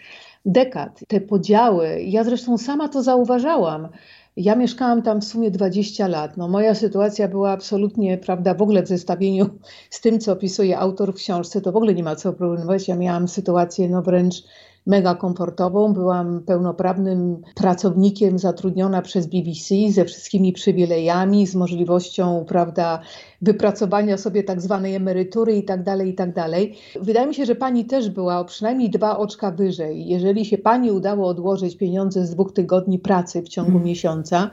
dekad. 0.45 1.00
Te 1.07 1.21
podziały, 1.21 2.01
ja 2.01 2.23
zresztą 2.23 2.57
sama 2.57 2.89
to 2.89 3.03
zauważałam 3.03 3.88
ja 4.35 4.55
mieszkałam 4.55 5.01
tam 5.01 5.21
w 5.21 5.25
sumie 5.25 5.51
20 5.51 6.07
lat. 6.07 6.38
No, 6.38 6.47
moja 6.47 6.75
sytuacja 6.75 7.27
była 7.27 7.51
absolutnie, 7.51 8.17
prawda, 8.17 8.53
w 8.53 8.61
ogóle 8.61 8.83
w 8.83 8.88
zestawieniu 8.88 9.50
z 9.89 10.01
tym, 10.01 10.19
co 10.19 10.31
opisuje 10.31 10.79
autor 10.79 11.13
w 11.13 11.15
książce, 11.15 11.61
to 11.61 11.71
w 11.71 11.75
ogóle 11.75 11.93
nie 11.93 12.03
ma 12.03 12.15
co 12.15 12.33
porównywać. 12.33 12.88
Ja 12.88 12.95
miałam 12.95 13.27
sytuację 13.27 13.89
no 13.89 14.01
wręcz 14.01 14.43
mega 14.85 15.15
komfortową. 15.15 15.93
Byłam 15.93 16.41
pełnoprawnym 16.41 17.41
pracownikiem 17.55 18.39
zatrudniona 18.39 19.01
przez 19.01 19.27
BBC 19.27 19.75
ze 19.89 20.05
wszystkimi 20.05 20.53
przywilejami, 20.53 21.47
z 21.47 21.55
możliwością, 21.55 22.45
prawda, 22.47 23.00
wypracowania 23.41 24.17
sobie 24.17 24.43
tak 24.43 24.61
zwanej 24.61 24.95
emerytury 24.95 25.57
i 25.57 25.63
tak 25.63 25.83
dalej, 25.83 26.09
i 26.09 26.13
tak 26.13 26.33
dalej. 26.33 26.77
Wydaje 27.01 27.27
mi 27.27 27.35
się, 27.35 27.45
że 27.45 27.55
pani 27.55 27.85
też 27.85 28.09
była 28.09 28.39
o 28.39 28.45
przynajmniej 28.45 28.89
dwa 28.89 29.17
oczka 29.17 29.51
wyżej. 29.51 30.07
Jeżeli 30.07 30.45
się 30.45 30.57
pani 30.57 30.91
udało 30.91 31.27
odłożyć 31.27 31.77
pieniądze 31.77 32.25
z 32.25 32.29
dwóch 32.29 32.53
tygodni 32.53 33.00
pracy 33.00 33.41
w 33.41 33.50
ciągu 33.50 33.71
hmm. 33.71 33.88
miesiąca, 33.88 34.51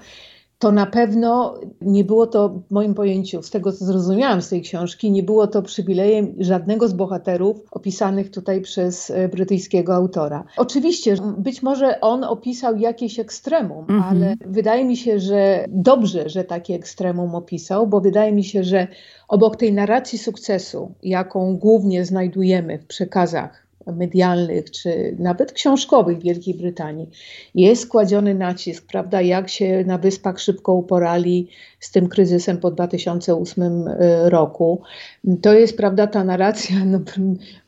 to 0.59 0.73
na 0.73 0.87
pewno 0.87 1.55
nie 1.81 2.05
było 2.05 2.27
to, 2.27 2.49
w 2.49 2.71
moim 2.71 2.95
pojęciu, 2.95 3.43
z 3.43 3.51
tego 3.51 3.73
co 3.73 3.85
zrozumiałam 3.85 4.43
z 4.43 4.49
tej 4.49 4.63
książki, 4.63 5.11
nie 5.11 5.23
było 5.23 5.47
to 5.47 5.63
przywilejem 5.63 6.35
żadnego 6.39 6.89
z 6.89 6.93
bohaterów 6.93 7.57
opisanych 7.71 8.31
tutaj 8.31 8.61
przez 8.61 9.11
e, 9.11 9.29
brytyjskiego 9.29 9.95
autora. 9.95 10.45
Oczywiście, 10.57 11.17
być 11.39 11.63
może 11.63 12.01
on 12.01 12.25
opisał 12.25 12.77
jakieś 12.77 13.19
ekstremum, 13.19 13.85
mm 13.89 14.03
-hmm. 14.03 14.05
ale 14.11 14.35
wydaje 14.47 14.85
mi 14.85 14.97
się, 14.97 15.21
że 15.21 15.65
dobrze, 15.69 16.29
że 16.29 16.45
takie 16.45 16.75
ekstremum 16.75 17.35
opisał, 17.35 17.87
bo 17.87 18.01
wydaje 18.01 18.33
mi 18.33 18.45
się, 18.45 18.65
że 18.65 18.87
obok 19.29 19.57
tej 19.57 19.73
narracji 19.73 20.19
sukcesu, 20.19 20.95
jaką 21.03 21.57
głównie 21.57 22.05
znajdujemy 22.05 22.79
w 22.79 22.87
przekazach 22.87 23.68
medialnych 23.93 24.71
czy 24.71 25.17
nawet 25.19 25.53
książkowych 25.53 26.23
Wielkiej 26.23 26.55
Brytanii. 26.55 27.11
Jest 27.55 27.89
kładziony 27.89 28.35
nacisk, 28.35 28.87
prawda, 28.87 29.23
jak 29.23 29.49
się 29.49 29.85
na 29.87 29.99
Wyspach 29.99 30.41
szybko 30.41 30.75
uporali 30.75 31.49
z 31.81 31.91
tym 31.91 32.09
kryzysem 32.09 32.59
po 32.59 32.71
2008 32.71 33.89
e, 33.89 34.31
roku. 34.31 34.83
To 35.43 35.55
jest, 35.55 35.77
prawda, 35.77 36.07
ta 36.07 36.25
narracja, 36.25 36.85
no, 36.93 37.01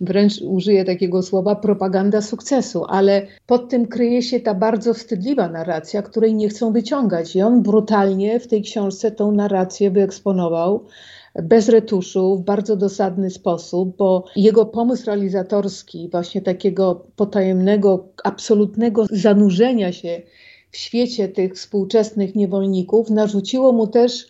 wręcz 0.01 0.43
użyję 0.43 0.85
takiego 0.85 1.23
słowa, 1.23 1.57
propaganda 1.57 2.23
sukcesu, 2.23 2.85
ale 2.89 3.27
pod 3.47 3.69
tym 3.69 3.87
kryje 3.87 4.23
się 4.23 4.41
ta 4.41 4.55
bardzo 4.55 4.95
wstydliwa 4.95 5.49
narracja, 5.49 6.03
której 6.03 6.35
nie 6.35 6.49
chcą 6.49 6.73
wyciągać. 6.73 7.37
I 7.37 7.43
on 7.43 7.63
brutalnie 7.63 8.41
w 8.41 8.47
tej 8.47 8.63
książce 8.63 9.11
tą 9.11 9.33
narrację 9.33 9.91
wyeksponował 9.91 10.85
bez 11.35 11.69
retuszu, 11.69 12.37
w 12.37 12.45
bardzo 12.45 12.77
dosadny 12.77 13.31
sposób, 13.31 13.97
bo 13.97 14.25
jego 14.37 14.67
pomysł 14.67 15.07
realizatorski, 15.07 16.09
właśnie 16.13 16.41
takiego 16.43 17.07
potajemnego, 17.17 18.09
absolutnego 18.25 19.07
zanurzenia 19.11 19.93
się 19.93 20.23
w 20.71 20.77
świecie 20.77 21.29
tych 21.29 21.55
współczesnych 21.55 22.35
niewolników, 22.35 23.11
narzuciło 23.11 23.73
mu 23.73 23.87
też 23.87 24.29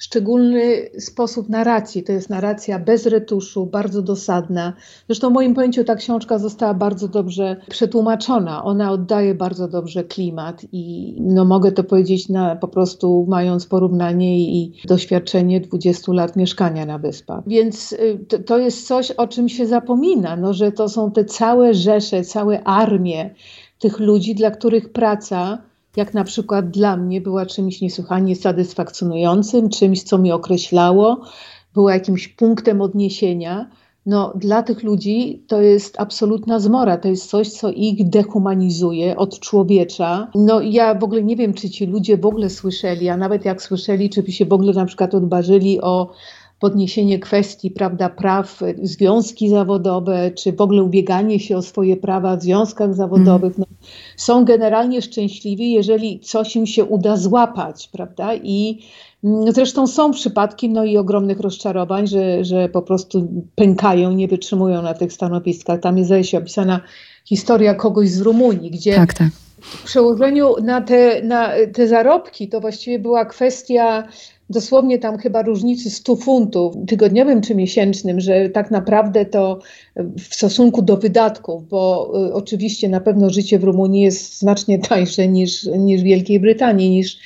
szczególny 0.00 0.90
sposób 0.98 1.48
narracji. 1.48 2.02
To 2.02 2.12
jest 2.12 2.30
narracja 2.30 2.78
bez 2.78 3.06
retuszu, 3.06 3.66
bardzo 3.66 4.02
dosadna. 4.02 4.72
Zresztą 5.06 5.30
w 5.30 5.32
moim 5.32 5.54
pojęciu 5.54 5.84
ta 5.84 5.94
książka 5.94 6.38
została 6.38 6.74
bardzo 6.74 7.08
dobrze 7.08 7.56
przetłumaczona. 7.68 8.64
Ona 8.64 8.92
oddaje 8.92 9.34
bardzo 9.34 9.68
dobrze 9.68 10.04
klimat 10.04 10.62
i 10.72 11.16
no 11.20 11.44
mogę 11.44 11.72
to 11.72 11.84
powiedzieć 11.84 12.28
na, 12.28 12.56
po 12.56 12.68
prostu 12.68 13.26
mając 13.28 13.66
porównanie 13.66 14.40
i 14.40 14.72
doświadczenie 14.84 15.60
20 15.60 16.12
lat 16.12 16.36
mieszkania 16.36 16.86
na 16.86 16.98
wyspach. 16.98 17.44
Więc 17.46 17.92
y, 17.92 18.24
to, 18.28 18.38
to 18.38 18.58
jest 18.58 18.86
coś, 18.86 19.10
o 19.10 19.28
czym 19.28 19.48
się 19.48 19.66
zapomina, 19.66 20.36
no, 20.36 20.54
że 20.54 20.72
to 20.72 20.88
są 20.88 21.10
te 21.12 21.24
całe 21.24 21.74
rzesze, 21.74 22.24
całe 22.24 22.64
armie 22.64 23.34
tych 23.78 23.98
ludzi, 23.98 24.34
dla 24.34 24.50
których 24.50 24.92
praca 24.92 25.69
jak 25.96 26.14
na 26.14 26.24
przykład 26.24 26.70
dla 26.70 26.96
mnie 26.96 27.20
była 27.20 27.46
czymś 27.46 27.80
niesłychanie 27.80 28.36
satysfakcjonującym, 28.36 29.68
czymś, 29.68 30.02
co 30.02 30.18
mi 30.18 30.32
określało, 30.32 31.20
była 31.74 31.94
jakimś 31.94 32.28
punktem 32.28 32.80
odniesienia. 32.80 33.70
No, 34.06 34.32
dla 34.36 34.62
tych 34.62 34.82
ludzi 34.82 35.42
to 35.46 35.62
jest 35.62 36.00
absolutna 36.00 36.60
zmora, 36.60 36.96
to 36.96 37.08
jest 37.08 37.30
coś, 37.30 37.48
co 37.48 37.70
ich 37.70 38.08
dehumanizuje, 38.08 39.16
odczłowiecza. 39.16 40.30
No 40.34 40.60
ja 40.60 40.94
w 40.94 41.04
ogóle 41.04 41.22
nie 41.22 41.36
wiem, 41.36 41.54
czy 41.54 41.70
ci 41.70 41.86
ludzie 41.86 42.16
w 42.16 42.26
ogóle 42.26 42.50
słyszeli, 42.50 43.08
a 43.08 43.16
nawet 43.16 43.44
jak 43.44 43.62
słyszeli, 43.62 44.10
czy 44.10 44.22
by 44.22 44.32
się 44.32 44.44
w 44.44 44.52
ogóle 44.52 44.72
na 44.72 44.84
przykład 44.84 45.14
odważyli 45.14 45.80
o 45.80 46.10
podniesienie 46.60 47.18
kwestii 47.18 47.70
prawda, 47.70 48.08
praw, 48.08 48.60
związki 48.82 49.48
zawodowe, 49.48 50.30
czy 50.30 50.52
w 50.52 50.60
ogóle 50.60 50.82
ubieganie 50.82 51.40
się 51.40 51.56
o 51.56 51.62
swoje 51.62 51.96
prawa 51.96 52.36
w 52.36 52.42
związkach 52.42 52.94
zawodowych, 52.94 53.58
no, 53.58 53.66
są 54.16 54.44
generalnie 54.44 55.02
szczęśliwi, 55.02 55.72
jeżeli 55.72 56.20
coś 56.20 56.56
im 56.56 56.66
się 56.66 56.84
uda 56.84 57.16
złapać, 57.16 57.88
prawda? 57.92 58.34
I 58.34 58.78
mm, 59.24 59.52
zresztą 59.52 59.86
są 59.86 60.10
przypadki, 60.10 60.68
no 60.68 60.84
i 60.84 60.96
ogromnych 60.96 61.40
rozczarowań, 61.40 62.06
że, 62.06 62.44
że 62.44 62.68
po 62.68 62.82
prostu 62.82 63.44
pękają, 63.54 64.12
nie 64.12 64.28
wytrzymują 64.28 64.82
na 64.82 64.94
tych 64.94 65.12
stanowiskach. 65.12 65.80
Tam 65.80 65.98
jest 65.98 66.34
opisana 66.38 66.80
historia 67.24 67.74
kogoś 67.74 68.10
z 68.10 68.20
Rumunii, 68.20 68.70
gdzie 68.70 68.94
tak, 68.94 69.14
tak. 69.14 69.28
W 69.60 69.84
przełożeniu 69.84 70.54
na 70.62 70.80
te, 70.80 71.22
na 71.22 71.52
te 71.74 71.88
zarobki 71.88 72.48
to 72.48 72.60
właściwie 72.60 72.98
była 72.98 73.24
kwestia 73.24 74.08
dosłownie 74.50 74.98
tam 74.98 75.18
chyba 75.18 75.42
różnicy 75.42 75.90
100 75.90 76.16
funtów 76.16 76.74
tygodniowym 76.86 77.40
czy 77.40 77.54
miesięcznym, 77.54 78.20
że 78.20 78.48
tak 78.48 78.70
naprawdę 78.70 79.24
to 79.24 79.58
w 80.18 80.34
stosunku 80.34 80.82
do 80.82 80.96
wydatków, 80.96 81.68
bo 81.68 82.12
y, 82.28 82.34
oczywiście 82.34 82.88
na 82.88 83.00
pewno 83.00 83.30
życie 83.30 83.58
w 83.58 83.64
Rumunii 83.64 84.02
jest 84.02 84.38
znacznie 84.38 84.78
tańsze 84.78 85.28
niż, 85.28 85.64
niż 85.66 86.00
w 86.00 86.04
Wielkiej 86.04 86.40
Brytanii, 86.40 86.90
niż 86.90 87.18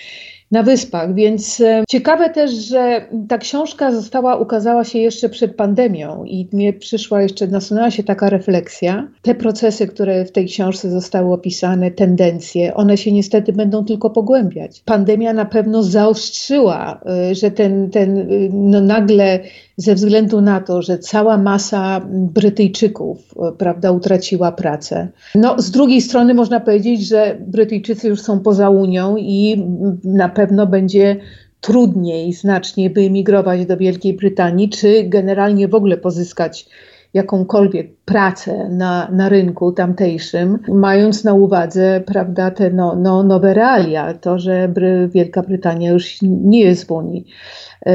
na 0.51 0.63
wyspach. 0.63 1.15
Więc 1.15 1.61
e, 1.61 1.85
ciekawe 1.89 2.31
też, 2.31 2.51
że 2.51 3.09
ta 3.29 3.39
książka 3.39 3.93
została, 3.93 4.37
ukazała 4.37 4.85
się 4.85 4.99
jeszcze 4.99 5.29
przed 5.29 5.57
pandemią 5.57 6.25
i 6.25 6.49
mnie 6.53 6.73
przyszła 6.73 7.23
jeszcze, 7.23 7.47
nasunęła 7.47 7.91
się 7.91 8.03
taka 8.03 8.31
refleksja. 8.31 9.09
Te 9.23 9.35
procesy, 9.35 9.87
które 9.87 10.25
w 10.25 10.33
tej 10.33 10.47
książce 10.47 10.91
zostały 10.91 11.33
opisane, 11.33 11.91
tendencje, 11.91 12.75
one 12.75 12.97
się 12.97 13.13
niestety 13.13 13.53
będą 13.53 13.85
tylko 13.85 14.11
pogłębiać. 14.11 14.83
Pandemia 14.85 15.33
na 15.33 15.45
pewno 15.45 15.83
zaostrzyła, 15.83 17.01
e, 17.07 17.35
że 17.35 17.51
ten, 17.51 17.91
ten 17.91 18.19
e, 18.19 18.25
no 18.53 18.81
nagle 18.81 19.41
ze 19.77 19.95
względu 19.95 20.41
na 20.41 20.61
to, 20.61 20.83
że 20.83 20.99
cała 20.99 21.39
masa 21.39 22.01
Brytyjczyków 22.11 23.35
prawda, 23.59 23.91
utraciła 23.91 24.53
pracę. 24.53 25.09
No, 25.35 25.55
z 25.59 25.71
drugiej 25.71 26.01
strony 26.01 26.35
można 26.35 26.61
powiedzieć, 26.61 27.09
że 27.09 27.37
Brytyjczycy 27.47 28.09
już 28.09 28.21
są 28.21 28.41
poza 28.41 28.71
Unią 28.71 29.17
i 29.17 29.65
na 30.05 30.29
pewno 30.35 30.67
będzie 30.67 31.17
trudniej 31.61 32.33
znacznie 32.33 32.91
wyemigrować 32.91 33.67
do 33.67 33.77
Wielkiej 33.77 34.15
Brytanii, 34.15 34.69
czy 34.69 35.05
generalnie 35.05 35.69
w 35.69 35.75
ogóle 35.75 35.97
pozyskać 35.97 36.67
jakąkolwiek 37.15 37.97
pracę 38.05 38.69
na, 38.69 39.09
na 39.13 39.29
rynku 39.29 39.73
tamtejszym, 39.73 40.59
mając 40.69 41.25
na 41.25 41.35
uwadze 41.35 42.03
prawda, 42.07 42.51
te 42.51 42.71
no, 42.71 42.97
no, 42.97 43.23
nowe 43.23 43.55
realia, 43.55 44.15
to, 44.15 44.39
że 44.39 44.73
Wielka 45.09 45.43
Brytania 45.43 45.91
już 45.93 46.19
nie 46.23 46.61
jest 46.61 46.87
w 46.87 46.91
Unii. 46.91 47.27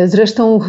Zresztą 0.06 0.60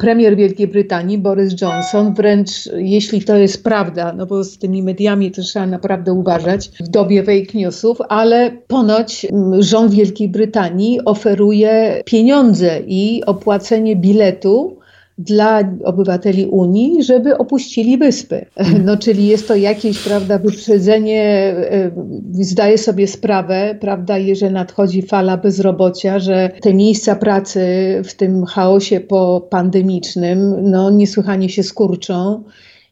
premier 0.00 0.36
Wielkiej 0.36 0.68
Brytanii, 0.68 1.18
Boris 1.18 1.60
Johnson, 1.60 2.14
wręcz 2.14 2.50
jeśli 2.76 3.24
to 3.24 3.36
jest 3.36 3.64
prawda, 3.64 4.12
no 4.12 4.26
bo 4.26 4.44
z 4.44 4.58
tymi 4.58 4.82
mediami 4.82 5.30
to 5.30 5.42
trzeba 5.42 5.66
naprawdę 5.66 6.12
uważać 6.12 6.70
w 6.80 6.88
dobie 6.88 7.22
fake 7.22 7.58
newsów, 7.58 7.98
ale 8.08 8.50
ponoć 8.66 9.26
rząd 9.58 9.94
Wielkiej 9.94 10.28
Brytanii 10.28 11.04
oferuje 11.04 12.02
pieniądze 12.04 12.80
i 12.86 13.22
opłacenie 13.26 13.96
biletu 13.96 14.79
dla 15.20 15.60
obywateli 15.84 16.46
Unii, 16.46 17.02
żeby 17.02 17.38
opuścili 17.38 17.98
wyspy. 17.98 18.46
Mhm. 18.56 18.84
No, 18.84 18.96
czyli 18.96 19.26
jest 19.26 19.48
to 19.48 19.54
jakieś, 19.54 19.98
prawda, 19.98 20.38
wyprzedzenie, 20.38 21.22
e, 21.22 21.90
zdaję 22.32 22.78
sobie 22.78 23.06
sprawę, 23.06 23.78
prawda, 23.80 24.14
że 24.32 24.50
nadchodzi 24.50 25.02
fala 25.02 25.36
bezrobocia, 25.36 26.18
że 26.18 26.50
te 26.60 26.74
miejsca 26.74 27.16
pracy 27.16 27.60
w 28.04 28.14
tym 28.14 28.44
chaosie 28.44 29.00
popandemicznym, 29.00 30.70
no, 30.70 30.90
niesłychanie 30.90 31.48
się 31.48 31.62
skurczą 31.62 32.44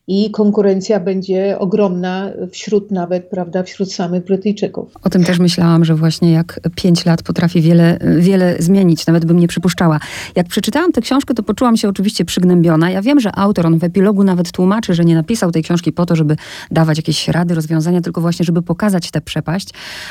i 0.09 0.31
konkurencja 0.31 1.01
będzie 1.01 1.59
ogromna 1.59 2.31
wśród 2.51 2.91
nawet, 2.91 3.25
prawda, 3.25 3.63
wśród 3.63 3.93
samych 3.93 4.25
Brytyjczyków. 4.25 4.95
O 5.03 5.11
tym 5.11 5.25
też 5.25 5.39
myślałam, 5.39 5.85
że 5.85 5.95
właśnie 5.95 6.33
jak 6.33 6.61
pięć 6.77 7.07
lat 7.07 7.23
potrafi 7.23 7.61
wiele, 7.61 7.99
wiele 8.19 8.57
zmienić, 8.59 9.07
nawet 9.07 9.25
bym 9.25 9.39
nie 9.39 9.49
przypuszczała. 9.49 10.01
Jak 10.37 10.47
przeczytałam 10.47 10.93
tę 10.93 11.01
książkę, 11.01 11.35
to 11.35 11.43
poczułam 11.43 11.77
się 11.77 11.89
oczywiście 11.89 12.25
przygnębiona. 12.25 12.91
Ja 12.91 13.03
wiem, 13.03 13.21
że 13.21 13.37
autor, 13.37 13.67
on 13.67 13.79
w 13.79 13.85
epilogu 13.85 14.25
nawet 14.25 14.53
tłumaczy, 14.53 14.95
że 14.95 15.05
nie 15.05 15.15
napisał 15.15 15.53
tej 15.53 15.63
książki 15.63 15.93
po 15.93 16.07
to, 16.07 16.17
żeby 16.17 16.37
dawać 16.71 16.97
jakieś 16.97 17.29
rady, 17.29 17.55
rozwiązania, 17.55 18.01
tylko 18.01 18.21
właśnie, 18.21 18.45
żeby 18.45 18.63
pokazać 18.63 19.11
tę 19.11 19.21
przepaść. 19.21 19.69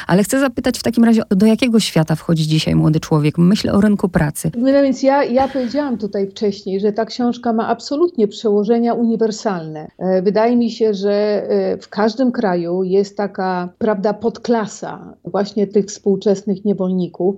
Ale 0.07 0.23
chcę 0.23 0.39
zapytać 0.39 0.79
w 0.79 0.83
takim 0.83 1.03
razie, 1.03 1.21
do 1.29 1.45
jakiego 1.45 1.79
świata 1.79 2.15
wchodzi 2.15 2.47
dzisiaj 2.47 2.75
młody 2.75 2.99
człowiek? 2.99 3.37
Myślę 3.37 3.73
o 3.73 3.81
rynku 3.81 4.09
pracy. 4.09 4.51
No 4.57 4.71
więc 4.71 5.03
ja, 5.03 5.23
ja 5.23 5.47
powiedziałam 5.47 5.97
tutaj 5.97 6.27
wcześniej, 6.27 6.79
że 6.79 6.91
ta 6.91 7.05
książka 7.05 7.53
ma 7.53 7.67
absolutnie 7.67 8.27
przełożenia 8.27 8.93
uniwersalne. 8.93 9.86
E, 9.97 10.21
wydaje 10.21 10.57
mi 10.57 10.71
się, 10.71 10.93
że 10.93 11.13
e, 11.13 11.77
w 11.77 11.89
każdym 11.89 12.31
kraju 12.31 12.83
jest 12.83 13.17
taka, 13.17 13.69
prawda, 13.77 14.13
podklasa 14.13 15.13
właśnie 15.25 15.67
tych 15.67 15.85
współczesnych 15.85 16.65
niewolników, 16.65 17.35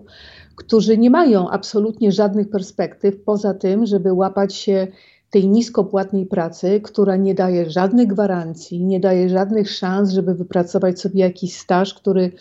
którzy 0.55 0.97
nie 0.97 1.09
mają 1.09 1.49
absolutnie 1.49 2.11
żadnych 2.11 2.49
perspektyw 2.49 3.23
poza 3.23 3.53
tym, 3.53 3.85
żeby 3.85 4.13
łapać 4.13 4.55
się 4.55 4.87
tej 5.29 5.47
niskopłatnej 5.47 6.25
pracy, 6.25 6.81
która 6.83 7.15
nie 7.15 7.35
daje 7.35 7.69
żadnych 7.69 8.07
gwarancji, 8.07 8.85
nie 8.85 8.99
daje 8.99 9.29
żadnych 9.29 9.71
szans, 9.71 10.11
żeby 10.11 10.35
wypracować 10.35 10.99
sobie 10.99 11.19
jakiś 11.19 11.57
staż, 11.57 11.93
który 11.93 12.31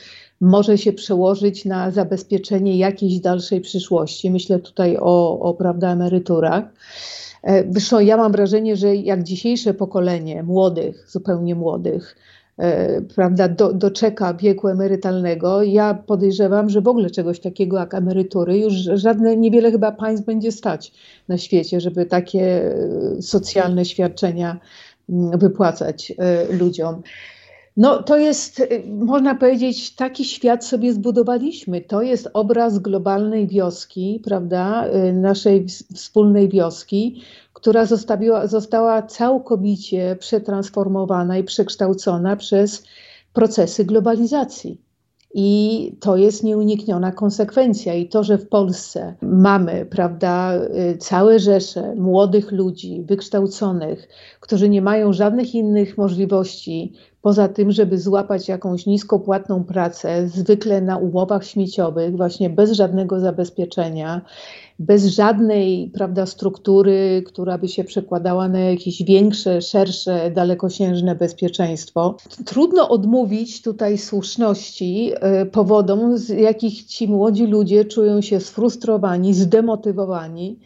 może 0.41 0.79
się 0.79 0.93
przełożyć 0.93 1.65
na 1.65 1.91
zabezpieczenie 1.91 2.79
jakiejś 2.79 3.21
dalszej 3.21 3.61
przyszłości. 3.61 4.31
Myślę 4.31 4.59
tutaj 4.59 4.97
o, 5.01 5.41
o 5.41 5.55
prawda, 5.55 5.93
emeryturach. 5.93 6.65
E, 7.49 7.65
zresztą 7.73 8.01
ja 8.01 8.17
mam 8.17 8.33
wrażenie, 8.33 8.77
że 8.77 8.97
jak 8.97 9.23
dzisiejsze 9.23 9.75
pokolenie 9.75 10.43
młodych, 10.43 11.07
zupełnie 11.11 11.55
młodych, 11.55 12.17
e, 12.59 13.01
prawda, 13.01 13.49
do, 13.49 13.73
doczeka 13.73 14.35
wieku 14.35 14.69
emerytalnego, 14.69 15.63
ja 15.63 15.95
podejrzewam, 15.95 16.71
że 16.71 16.81
w 16.81 16.89
ogóle 16.89 17.11
czegoś 17.11 17.41
takiego 17.41 17.79
jak 17.79 17.95
emerytury 17.95 18.59
już 18.59 18.73
żadne, 18.75 19.37
niewiele 19.37 19.71
chyba 19.71 19.93
państw 19.93 20.27
będzie 20.27 20.53
stać 20.53 20.93
na 21.29 21.39
świecie, 21.39 21.81
żeby 21.81 22.07
takie 22.07 22.73
e, 23.19 23.23
socjalne 23.23 23.85
świadczenia 23.85 24.61
mm, 25.11 25.39
wypłacać 25.39 26.13
ludziom. 26.51 27.03
No, 27.79 28.03
to 28.03 28.19
jest, 28.19 28.61
y, 28.61 28.83
można 28.89 29.35
powiedzieć, 29.35 29.95
taki 29.95 30.25
świat 30.25 30.65
sobie 30.65 30.93
zbudowaliśmy. 30.93 31.81
To 31.81 32.03
jest 32.03 32.29
obraz 32.33 32.79
globalnej 32.79 33.47
wioski, 33.47 34.21
prawda, 34.25 34.87
y, 34.89 35.13
naszej 35.13 35.67
wspólnej 35.95 36.49
wioski, 36.49 37.23
która 37.53 37.87
zostawiła, 37.87 38.47
została 38.47 39.03
całkowicie 39.03 40.17
przetransformowana 40.21 41.39
i 41.39 41.45
przekształcona 41.45 42.37
przez 42.37 42.83
procesy 43.33 43.85
globalizacji. 43.85 44.81
I 45.35 45.93
to 46.01 46.17
jest 46.17 46.45
nieunikniona 46.45 47.13
konsekwencja. 47.13 47.95
I 47.95 48.09
to, 48.09 48.25
że 48.25 48.39
w 48.39 48.49
Polsce 48.49 49.15
mamy, 49.23 49.87
prawda, 49.87 50.55
y, 50.55 50.99
całe 50.99 51.39
rzesze 51.39 51.95
młodych 51.95 52.53
ludzi, 52.53 53.03
wykształconych, 53.03 54.09
którzy 54.41 54.69
nie 54.69 54.83
mają 54.83 55.13
żadnych 55.13 55.55
innych 55.55 55.99
możliwości 55.99 56.93
poza 57.23 57.49
tym, 57.49 57.73
żeby 57.73 57.99
złapać 57.99 58.49
jakąś 58.49 58.87
niskopłatną 58.87 59.65
pracę, 59.65 60.29
zwykle 60.29 60.81
na 60.81 60.97
umowach 60.97 61.45
śmieciowych, 61.45 62.17
właśnie 62.17 62.51
bez 62.51 62.73
żadnego 62.73 63.21
zabezpieczenia, 63.21 64.21
bez 64.79 65.07
żadnej 65.07 65.91
prawda, 65.95 66.27
struktury, 66.27 67.23
która 67.27 67.59
by 67.59 67.69
się 67.69 67.85
przekładała 67.85 68.49
na 68.49 68.61
jakieś 68.61 69.03
większe, 69.03 69.63
szersze, 69.63 70.31
dalekosiężne 70.31 71.15
bezpieczeństwo. 71.15 72.17
Trudno 72.45 72.89
odmówić 72.89 73.63
tutaj 73.63 73.99
słuszności 73.99 75.13
y, 75.43 75.47
powodom, 75.47 76.19
z 76.19 76.29
jakich 76.29 76.85
ci 76.85 77.09
młodzi 77.09 77.47
ludzie 77.47 77.85
czują 77.85 78.21
się 78.21 78.41
sfrustrowani, 78.41 79.35
zdemotywowani 79.35 80.59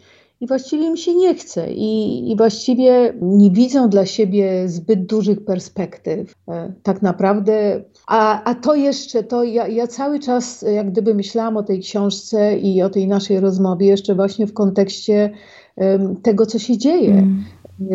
i 0.43 0.47
właściwie 0.47 0.87
im 0.87 0.97
się 0.97 1.15
nie 1.15 1.35
chce 1.35 1.73
i, 1.73 2.31
i 2.31 2.37
właściwie 2.37 3.15
nie 3.23 3.51
widzą 3.51 3.89
dla 3.89 4.07
siebie 4.07 4.69
zbyt 4.69 5.07
dużych 5.07 5.45
perspektyw. 5.45 6.35
E, 6.49 6.73
tak 6.83 7.03
naprawdę, 7.03 7.85
a, 8.07 8.45
a 8.45 8.55
to 8.55 8.75
jeszcze, 8.75 9.23
to 9.23 9.45
ja, 9.45 9.69
ja 9.69 9.87
cały 9.87 10.19
czas 10.19 10.65
jak 10.75 10.91
gdyby 10.91 11.15
myślałam 11.15 11.57
o 11.57 11.63
tej 11.63 11.81
książce 11.81 12.59
i 12.59 12.83
o 12.83 12.91
tej 12.91 13.09
naszej 13.09 13.41
rozmowie 13.41 13.87
jeszcze 13.87 14.15
właśnie 14.15 14.47
w 14.47 14.53
kontekście 14.53 15.31
um, 15.77 16.17
tego, 16.17 16.47
co 16.47 16.59
się 16.59 16.79
dzieje. 16.79 17.11
Mm. 17.11 17.45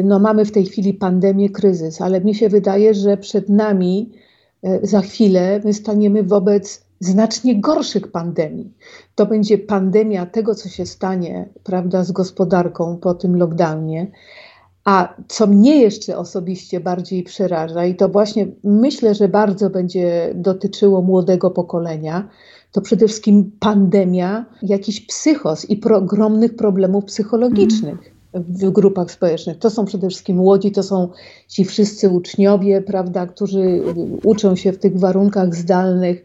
No, 0.04 0.20
mamy 0.20 0.46
w 0.46 0.51
tej 0.51 0.66
chwili 0.66 0.94
pandemię, 0.94 1.50
kryzys, 1.50 2.01
ale 2.01 2.22
mi 2.22 2.36
się 2.36 2.50
wydaje, 2.50 2.94
że 2.94 3.18
przed 3.18 3.50
nami 3.50 4.12
e, 4.63 4.80
za 4.84 5.01
chwilę 5.01 5.62
my 5.66 5.74
staniemy 5.74 6.24
wobec 6.24 6.87
znacznie 7.00 7.62
gorszych 7.62 8.12
pandemii. 8.12 8.74
To 9.16 9.25
będzie 9.25 9.58
pandemia 9.58 10.25
tego, 10.25 10.56
co 10.56 10.70
się 10.70 10.86
stanie 10.86 11.50
prawda, 11.63 12.04
z 12.04 12.12
gospodarką 12.12 12.98
po 12.98 13.13
tym 13.13 13.36
lockdownie. 13.36 14.12
A 14.86 15.16
co 15.27 15.48
mnie 15.48 15.82
jeszcze 15.82 16.18
osobiście 16.18 16.80
bardziej 16.80 17.24
przeraża, 17.24 17.86
i 17.86 17.96
to 17.96 18.10
właśnie 18.10 18.48
myślę, 18.63 19.16
że 19.16 19.27
bardzo 19.27 19.70
będzie 19.70 20.32
dotyczyło 20.36 21.01
młodego 21.01 21.51
pokolenia, 21.51 22.30
to 22.72 22.82
przede 22.82 23.08
wszystkim 23.08 23.51
pandemia 23.60 24.46
jakichś 24.62 25.00
psychos 25.00 25.70
i 25.70 25.77
pro, 25.77 25.98
ogromnych 25.98 26.56
problemów 26.56 27.06
psychologicznych. 27.06 28.18
w 28.34 28.70
grupach 28.70 29.12
społecznych. 29.12 29.60
To 29.60 29.70
są 29.70 29.86
przede 29.86 30.10
wszystkim 30.10 30.38
młodzi, 30.38 30.72
to 30.72 30.84
są 30.84 31.10
ci 31.48 31.66
wszyscy 31.66 32.10
uczniowie, 32.10 32.82
prawda, 32.82 33.27
którzy 33.27 33.82
uczą 34.24 34.56
się 34.56 34.72
w 34.72 34.80
tych 34.80 35.00
warunkach 35.00 35.56
zdalnych, 35.56 36.24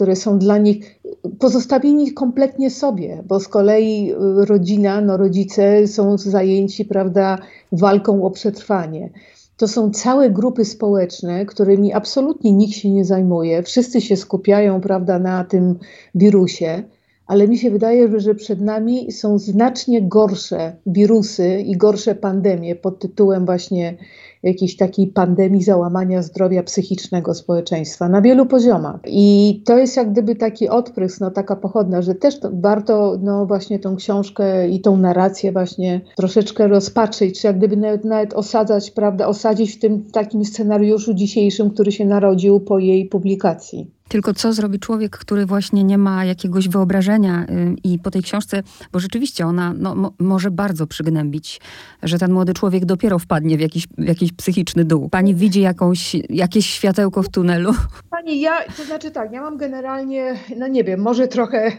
które 0.00 0.16
są 0.16 0.38
dla 0.38 0.58
nich 0.58 1.00
pozostawieni 1.38 2.12
kompletnie 2.12 2.70
sobie, 2.70 3.22
bo 3.28 3.40
z 3.40 3.48
kolei 3.48 4.12
y, 4.12 4.44
rodzina, 4.44 5.00
no 5.00 5.16
rodzice 5.16 5.86
są 5.86 6.18
zajęci, 6.18 6.84
prawda, 6.84 7.38
walką 7.72 8.24
o 8.24 8.30
przetrwanie. 8.30 9.10
To 9.56 9.68
są 9.68 9.90
całe 9.90 10.30
grupy 10.30 10.64
społeczne, 10.64 11.46
którymi 11.46 11.92
absolutnie 11.92 12.52
nikt 12.52 12.74
się 12.74 12.90
nie 12.90 13.04
zajmuje. 13.04 13.62
Wszyscy 13.62 14.00
się 14.00 14.16
skupiają, 14.16 14.80
prawda, 14.80 15.18
na 15.18 15.44
tym 15.44 15.78
wirusie, 16.14 16.82
ale 17.30 17.48
mi 17.48 17.58
się 17.58 17.70
wydaje, 17.70 18.20
że 18.20 18.34
przed 18.34 18.60
nami 18.60 19.12
są 19.12 19.38
znacznie 19.38 20.02
gorsze 20.02 20.76
wirusy 20.86 21.60
i 21.60 21.76
gorsze 21.76 22.14
pandemie 22.14 22.76
pod 22.76 22.98
tytułem 22.98 23.46
właśnie 23.46 23.96
jakiejś 24.42 24.76
takiej 24.76 25.06
pandemii 25.06 25.62
załamania 25.62 26.22
zdrowia 26.22 26.62
psychicznego 26.62 27.34
społeczeństwa 27.34 28.08
na 28.08 28.22
wielu 28.22 28.46
poziomach. 28.46 29.00
I 29.06 29.62
to 29.66 29.78
jest 29.78 29.96
jak 29.96 30.12
gdyby 30.12 30.36
taki 30.36 30.68
odprysk, 30.68 31.20
no 31.20 31.30
taka 31.30 31.56
pochodna, 31.56 32.02
że 32.02 32.14
też 32.14 32.40
warto 32.52 33.18
no 33.22 33.46
właśnie 33.46 33.78
tą 33.78 33.96
książkę 33.96 34.68
i 34.68 34.80
tą 34.80 34.96
narrację 34.96 35.52
właśnie 35.52 36.00
troszeczkę 36.16 36.68
rozpatrzyć, 36.68 37.40
czy 37.40 37.46
jak 37.46 37.58
gdyby 37.58 37.76
nawet, 37.76 38.04
nawet 38.04 38.34
osadzać, 38.34 38.90
prawda, 38.90 39.26
osadzić 39.26 39.76
w 39.76 39.78
tym 39.78 40.04
takim 40.12 40.44
scenariuszu 40.44 41.14
dzisiejszym, 41.14 41.70
który 41.70 41.92
się 41.92 42.04
narodził 42.04 42.60
po 42.60 42.78
jej 42.78 43.06
publikacji. 43.06 43.99
Tylko 44.10 44.34
co 44.34 44.52
zrobi 44.52 44.78
człowiek, 44.78 45.18
który 45.18 45.46
właśnie 45.46 45.84
nie 45.84 45.98
ma 45.98 46.24
jakiegoś 46.24 46.68
wyobrażenia 46.68 47.42
y, 47.42 47.74
i 47.84 47.98
po 47.98 48.10
tej 48.10 48.22
książce, 48.22 48.62
bo 48.92 48.98
rzeczywiście 48.98 49.46
ona 49.46 49.74
no, 49.78 49.94
mo, 49.94 50.12
może 50.18 50.50
bardzo 50.50 50.86
przygnębić, 50.86 51.60
że 52.02 52.18
ten 52.18 52.32
młody 52.32 52.54
człowiek 52.54 52.84
dopiero 52.84 53.18
wpadnie 53.18 53.56
w 53.56 53.60
jakiś, 53.60 53.86
w 53.98 54.08
jakiś 54.08 54.32
psychiczny 54.32 54.84
dół. 54.84 55.08
Pani 55.08 55.34
widzi 55.34 55.60
jakąś, 55.60 56.16
jakieś 56.28 56.66
światełko 56.66 57.22
w 57.22 57.28
tunelu? 57.28 57.72
Pani, 58.10 58.40
ja, 58.40 58.52
to 58.76 58.84
znaczy 58.84 59.10
tak, 59.10 59.32
ja 59.32 59.40
mam 59.40 59.56
generalnie, 59.56 60.34
no 60.56 60.68
nie 60.68 60.84
wiem, 60.84 61.00
może 61.00 61.28
trochę 61.28 61.72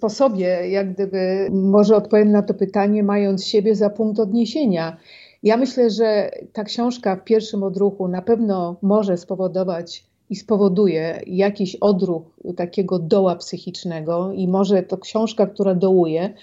po 0.00 0.10
sobie, 0.10 0.68
jak 0.68 0.94
gdyby, 0.94 1.48
może 1.52 1.96
odpowiem 1.96 2.32
na 2.32 2.42
to 2.42 2.54
pytanie, 2.54 3.02
mając 3.02 3.46
siebie 3.46 3.74
za 3.74 3.90
punkt 3.90 4.20
odniesienia. 4.20 4.96
Ja 5.42 5.56
myślę, 5.56 5.90
że 5.90 6.30
ta 6.52 6.64
książka 6.64 7.16
w 7.16 7.24
pierwszym 7.24 7.62
odruchu 7.62 8.08
na 8.08 8.22
pewno 8.22 8.76
może 8.82 9.16
spowodować 9.16 10.11
i 10.32 10.36
spowoduje 10.36 11.20
jakiś 11.26 11.76
odruch 11.76 12.22
takiego 12.56 12.98
doła 12.98 13.36
psychicznego, 13.36 14.32
i 14.32 14.48
może 14.48 14.82
to 14.82 14.98
książka, 14.98 15.46
która 15.46 15.74
dołuje, 15.74 16.34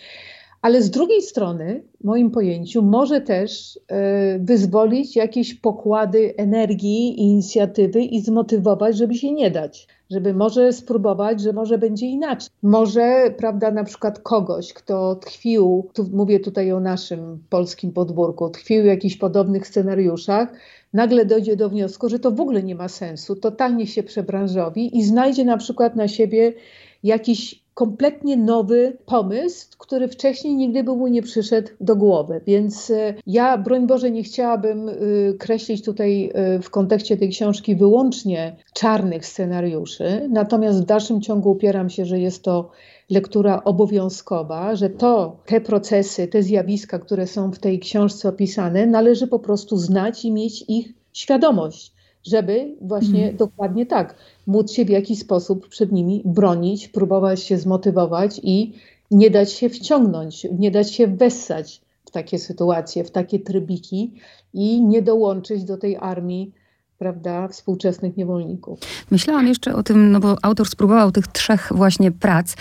ale 0.61 0.81
z 0.81 0.89
drugiej 0.89 1.21
strony, 1.21 1.83
w 2.01 2.03
moim 2.03 2.31
pojęciu, 2.31 2.81
może 2.81 3.21
też 3.21 3.79
e, 3.87 4.39
wyzwolić 4.39 5.15
jakieś 5.15 5.53
pokłady 5.53 6.33
energii 6.37 7.21
i 7.21 7.21
inicjatywy 7.21 8.01
i 8.01 8.21
zmotywować, 8.21 8.97
żeby 8.97 9.15
się 9.15 9.31
nie 9.31 9.51
dać. 9.51 9.87
Żeby 10.09 10.33
może 10.33 10.73
spróbować, 10.73 11.41
że 11.41 11.53
może 11.53 11.77
będzie 11.77 12.05
inaczej. 12.05 12.49
Może, 12.63 13.33
prawda, 13.37 13.71
na 13.71 13.83
przykład 13.83 14.19
kogoś, 14.19 14.73
kto 14.73 15.15
tkwił, 15.15 15.89
tu 15.93 16.05
mówię 16.13 16.39
tutaj 16.39 16.71
o 16.71 16.79
naszym 16.79 17.43
polskim 17.49 17.91
podwórku, 17.91 18.49
tkwił 18.49 18.83
w 18.83 18.85
jakichś 18.85 19.17
podobnych 19.17 19.67
scenariuszach, 19.67 20.53
nagle 20.93 21.25
dojdzie 21.25 21.55
do 21.55 21.69
wniosku, 21.69 22.09
że 22.09 22.19
to 22.19 22.31
w 22.31 22.41
ogóle 22.41 22.63
nie 22.63 22.75
ma 22.75 22.87
sensu, 22.87 23.35
totalnie 23.35 23.87
się 23.87 24.03
przebranżowi 24.03 24.97
i 24.97 25.03
znajdzie 25.03 25.45
na 25.45 25.57
przykład 25.57 25.95
na 25.95 26.07
siebie 26.07 26.53
jakiś 27.03 27.63
kompletnie 27.79 28.37
nowy 28.37 28.97
pomysł, 29.05 29.67
który 29.77 30.07
wcześniej 30.07 30.55
nigdy 30.55 30.83
by 30.83 30.95
mu 30.95 31.07
nie 31.07 31.21
przyszedł 31.21 31.69
do 31.81 31.95
głowy. 31.95 32.41
Więc 32.47 32.89
e, 32.89 33.13
ja, 33.27 33.57
broń 33.57 33.87
Boże, 33.87 34.11
nie 34.11 34.23
chciałabym 34.23 34.89
e, 34.89 34.93
kreślić 35.39 35.85
tutaj 35.85 36.31
e, 36.33 36.59
w 36.59 36.69
kontekście 36.69 37.17
tej 37.17 37.29
książki 37.29 37.75
wyłącznie 37.75 38.55
czarnych 38.73 39.25
scenariuszy, 39.25 40.27
natomiast 40.29 40.81
w 40.81 40.85
dalszym 40.85 41.21
ciągu 41.21 41.51
upieram 41.51 41.89
się, 41.89 42.05
że 42.05 42.19
jest 42.19 42.43
to 42.43 42.71
lektura 43.09 43.63
obowiązkowa, 43.63 44.75
że 44.75 44.89
to, 44.89 45.39
te 45.45 45.61
procesy, 45.61 46.27
te 46.27 46.43
zjawiska, 46.43 46.99
które 46.99 47.27
są 47.27 47.51
w 47.51 47.59
tej 47.59 47.79
książce 47.79 48.29
opisane, 48.29 48.87
należy 48.87 49.27
po 49.27 49.39
prostu 49.39 49.77
znać 49.77 50.25
i 50.25 50.31
mieć 50.31 50.65
ich 50.67 50.93
świadomość, 51.13 51.93
żeby 52.29 52.75
właśnie 52.81 53.23
mm. 53.23 53.37
dokładnie 53.37 53.85
tak 53.85 54.15
móc 54.47 54.71
się 54.71 54.85
w 54.85 54.89
jakiś 54.89 55.19
sposób 55.19 55.67
przed 55.67 55.91
nimi 55.91 56.21
bronić, 56.25 56.87
próbować 56.87 57.43
się 57.43 57.57
zmotywować 57.57 58.39
i 58.43 58.73
nie 59.11 59.29
dać 59.29 59.51
się 59.51 59.69
wciągnąć, 59.69 60.47
nie 60.59 60.71
dać 60.71 60.93
się 60.93 61.07
wessać 61.07 61.81
w 62.05 62.11
takie 62.11 62.39
sytuacje, 62.39 63.03
w 63.03 63.11
takie 63.11 63.39
trybiki 63.39 64.13
i 64.53 64.81
nie 64.81 65.01
dołączyć 65.01 65.63
do 65.63 65.77
tej 65.77 65.97
armii 65.97 66.53
prawda, 66.99 67.47
współczesnych 67.47 68.17
niewolników. 68.17 68.79
Myślałam 69.11 69.47
jeszcze 69.47 69.75
o 69.75 69.83
tym, 69.83 70.11
no 70.11 70.19
bo 70.19 70.35
autor 70.41 70.67
spróbował 70.67 71.11
tych 71.11 71.27
trzech 71.27 71.71
właśnie 71.75 72.11
prac 72.11 72.55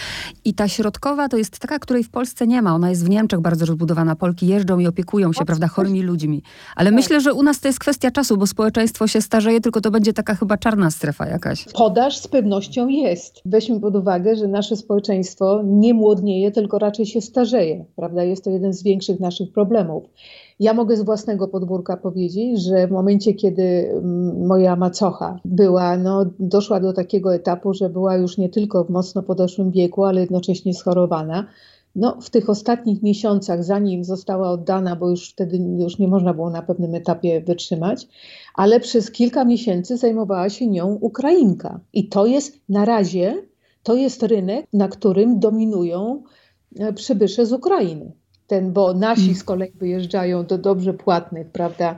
i 0.45 0.55
ta 0.55 0.69
środkowa 0.69 1.29
to 1.29 1.37
jest 1.37 1.59
taka, 1.59 1.79
której 1.79 2.05
w 2.05 2.11
Polsce 2.11 2.47
nie 2.47 2.63
ma. 2.63 2.75
Ona 2.75 2.91
jest 2.91 3.05
w 3.05 3.09
Niemczech 3.09 3.41
bardzo 3.41 3.67
rozbudowana. 3.67 4.17
Polki 4.17 4.47
jeżdżą 4.47 4.79
i 4.79 4.87
opiekują 4.87 5.33
się, 5.33 5.45
prawda, 5.45 5.69
chorymi 5.69 6.03
ludźmi. 6.03 6.43
Ale 6.77 6.91
tak. 6.91 6.95
myślę, 6.95 7.21
że 7.21 7.35
u 7.35 7.43
nas 7.43 7.61
to 7.61 7.69
jest 7.69 7.79
kwestia 7.79 8.11
czasu, 8.11 8.37
bo 8.37 8.47
społeczeństwo 8.47 9.07
się 9.07 9.21
starzeje, 9.21 9.61
tylko 9.61 9.81
to 9.81 9.91
będzie 9.91 10.13
taka 10.13 10.35
chyba 10.35 10.57
czarna 10.57 10.91
strefa 10.91 11.27
jakaś. 11.27 11.65
Podaż 11.75 12.19
z 12.19 12.29
pewnością 12.29 12.89
jest. 12.89 13.41
Weźmy 13.45 13.81
pod 13.81 13.97
uwagę, 13.97 14.37
że 14.37 14.49
nasze 14.49 14.77
społeczeństwo 14.77 15.63
nie 15.65 15.95
młodnieje, 15.95 16.51
tylko 16.51 16.79
raczej 16.79 17.07
się 17.07 17.21
starzeje, 17.21 17.85
prawda? 17.97 18.25
Jest 18.25 18.45
to 18.45 18.51
jeden 18.51 18.73
z 18.73 18.83
większych 18.83 19.21
naszych 19.21 19.53
problemów. 19.53 20.05
Ja 20.61 20.75
mogę 20.75 20.97
z 20.97 21.03
własnego 21.03 21.49
podwórka 21.49 21.97
powiedzieć, 21.97 22.63
że 22.63 22.87
w 22.89 22.91
momencie, 22.91 23.35
kiedy 23.35 23.63
mm, 23.63 24.47
moja 24.47 24.77
macocha 24.77 25.41
była, 25.45 25.97
no, 25.97 26.25
doszła 26.39 26.81
do 26.81 26.93
takiego 26.93 27.35
etapu, 27.35 27.75
że 27.75 27.91
była 27.91 28.17
już 28.17 28.39
nie 28.39 28.49
tylko 28.49 28.85
w 28.85 28.91
mocno 28.91 29.23
podeszłym 29.23 29.71
wieku, 29.71 30.05
ale 30.05 30.21
jednocześnie 30.21 30.75
schorowana, 30.75 31.47
no, 31.97 32.19
w 32.21 32.31
tych 32.31 32.51
ostatnich 32.51 33.03
miesiącach, 33.03 33.65
zanim 33.65 34.05
została 34.05 34.51
oddana, 34.51 34.97
bo 34.97 35.11
już 35.11 35.31
wtedy 35.31 35.59
już 35.79 35.99
nie 35.99 36.09
można 36.09 36.35
było 36.35 36.51
na 36.51 36.63
pewnym 36.63 36.95
etapie 36.95 37.41
wytrzymać, 37.41 38.09
ale 38.55 38.81
przez 38.81 39.11
kilka 39.11 39.45
miesięcy 39.45 39.97
zajmowała 39.97 40.51
się 40.51 40.67
nią 40.67 40.99
Ukrainka. 41.01 41.81
I 41.93 42.09
to 42.09 42.27
jest 42.27 42.61
na 42.69 42.85
razie, 42.85 43.43
to 43.83 43.95
jest 43.95 44.23
rynek, 44.23 44.67
na 44.73 44.89
którym 44.89 45.41
dominują 45.41 46.23
e, 46.79 46.93
przybysze 46.93 47.47
z 47.47 47.53
Ukrainy 47.53 48.13
ten, 48.49 48.73
bo 48.73 48.95
nasi 48.95 49.23
mm. 49.25 49.35
z 49.35 49.45
kolei 49.45 49.73
wyjeżdżają 49.75 50.47
do 50.47 50.59
dobrze 50.59 50.95
płatnych, 50.95 51.47
prawda, 51.47 51.97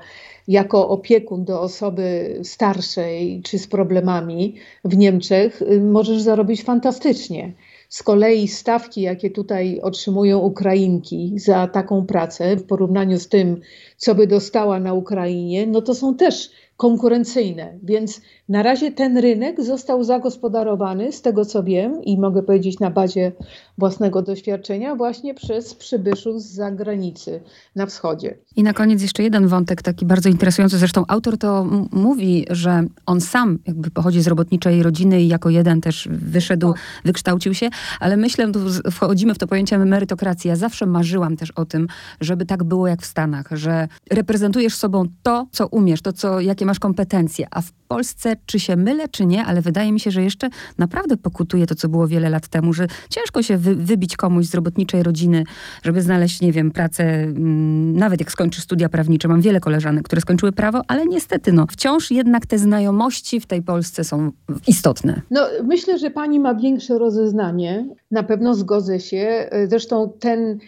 jako 0.48 0.88
opiekun 0.88 1.44
do 1.44 1.60
osoby 1.60 2.38
starszej 2.42 3.42
czy 3.42 3.58
z 3.58 3.66
problemami 3.66 4.54
w 4.84 4.96
Niemczech, 4.96 5.62
y, 5.62 5.80
możesz 5.80 6.22
zarobić 6.22 6.62
fantastycznie. 6.62 7.52
Z 7.88 8.02
kolei 8.02 8.48
stawki, 8.48 9.00
jakie 9.00 9.30
tutaj 9.30 9.80
otrzymują 9.80 10.38
Ukrainki 10.38 11.32
za 11.36 11.66
taką 11.66 12.06
pracę 12.06 12.56
w 12.56 12.64
porównaniu 12.64 13.18
z 13.18 13.28
tym, 13.28 13.60
co 13.96 14.14
by 14.14 14.26
dostała 14.26 14.80
na 14.80 14.94
Ukrainie, 14.94 15.66
no 15.66 15.82
to 15.82 15.94
są 15.94 16.14
też 16.14 16.50
konkurencyjne. 16.80 17.78
Więc 17.82 18.20
na 18.48 18.62
razie 18.62 18.92
ten 18.92 19.18
rynek 19.18 19.64
został 19.64 20.04
zagospodarowany, 20.04 21.12
z 21.12 21.22
tego 21.22 21.44
co 21.44 21.62
wiem, 21.62 22.04
i 22.04 22.18
mogę 22.18 22.42
powiedzieć 22.42 22.80
na 22.80 22.90
bazie 22.90 23.32
własnego 23.78 24.22
doświadczenia, 24.22 24.96
właśnie 24.96 25.34
przez 25.34 25.74
przybyszów 25.74 26.42
z 26.42 26.54
zagranicy 26.54 27.40
na 27.76 27.86
wschodzie. 27.86 28.38
I 28.56 28.62
na 28.62 28.72
koniec 28.72 29.02
jeszcze 29.02 29.22
jeden 29.22 29.48
wątek, 29.48 29.82
taki 29.82 30.06
bardzo 30.06 30.28
interesujący. 30.28 30.78
Zresztą 30.78 31.04
autor 31.08 31.38
to 31.38 31.66
mówi, 31.92 32.46
że 32.50 32.84
on 33.06 33.20
sam 33.20 33.58
jakby 33.66 33.90
pochodzi 33.90 34.22
z 34.22 34.26
robotniczej 34.26 34.82
rodziny 34.82 35.22
i 35.22 35.28
jako 35.28 35.50
jeden 35.50 35.80
też 35.80 36.08
wyszedł, 36.10 36.74
wykształcił 37.04 37.54
się, 37.54 37.68
ale 38.00 38.16
myślę, 38.16 38.52
tu 38.52 38.60
wchodzimy 38.90 39.34
w 39.34 39.38
to 39.38 39.46
pojęcie 39.46 39.78
merytokracji. 39.78 40.48
Ja 40.48 40.56
zawsze 40.56 40.86
marzyłam 40.86 41.36
też 41.36 41.50
o 41.50 41.64
tym, 41.64 41.86
żeby 42.20 42.46
tak 42.46 42.64
było 42.64 42.88
jak 42.88 43.02
w 43.02 43.06
Stanach, 43.06 43.48
że 43.52 43.88
reprezentujesz 44.10 44.74
sobą 44.74 45.04
to, 45.22 45.46
co 45.52 45.66
umiesz, 45.66 46.02
to, 46.02 46.12
co, 46.12 46.40
jakie 46.40 46.69
masz 46.70 46.78
kompetencje, 46.78 47.46
a 47.50 47.60
w 47.60 47.72
Polsce, 47.72 48.36
czy 48.46 48.60
się 48.60 48.76
mylę, 48.76 49.08
czy 49.08 49.26
nie, 49.26 49.44
ale 49.44 49.60
wydaje 49.60 49.92
mi 49.92 50.00
się, 50.00 50.10
że 50.10 50.22
jeszcze 50.22 50.48
naprawdę 50.78 51.16
pokutuje 51.16 51.66
to, 51.66 51.74
co 51.74 51.88
było 51.88 52.08
wiele 52.08 52.30
lat 52.30 52.48
temu, 52.48 52.72
że 52.72 52.86
ciężko 53.10 53.42
się 53.42 53.56
wy, 53.56 53.74
wybić 53.74 54.16
komuś 54.16 54.46
z 54.46 54.54
robotniczej 54.54 55.02
rodziny, 55.02 55.44
żeby 55.82 56.02
znaleźć, 56.02 56.40
nie 56.40 56.52
wiem, 56.52 56.70
pracę, 56.70 57.04
mm, 57.04 57.96
nawet 57.96 58.20
jak 58.20 58.32
skończy 58.32 58.60
studia 58.60 58.88
prawnicze. 58.88 59.28
Mam 59.28 59.40
wiele 59.40 59.60
koleżanek, 59.60 60.04
które 60.04 60.20
skończyły 60.20 60.52
prawo, 60.52 60.82
ale 60.88 61.06
niestety, 61.06 61.52
no, 61.52 61.66
wciąż 61.70 62.10
jednak 62.10 62.46
te 62.46 62.58
znajomości 62.58 63.40
w 63.40 63.46
tej 63.46 63.62
Polsce 63.62 64.04
są 64.04 64.32
istotne. 64.66 65.22
No, 65.30 65.46
myślę, 65.64 65.98
że 65.98 66.10
pani 66.10 66.40
ma 66.40 66.54
większe 66.54 66.98
rozeznanie. 66.98 67.88
Na 68.10 68.22
pewno 68.22 68.54
zgodzę 68.54 69.00
się. 69.00 69.50
Zresztą 69.68 70.12
ten 70.20 70.58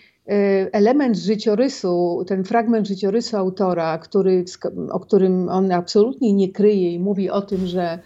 element 0.73 1.17
życiorysu, 1.17 2.25
ten 2.27 2.45
fragment 2.45 2.87
życiorysu 2.87 3.37
autora, 3.37 3.99
który, 3.99 4.45
o 4.91 5.01
którym 5.01 5.49
on 5.49 5.73
absolutnie 5.73 6.33
nie 6.33 6.53
kryje 6.53 6.93
i 6.93 6.99
mówi 6.99 7.31
o 7.31 7.43
tym, 7.43 7.67
że, 7.67 7.99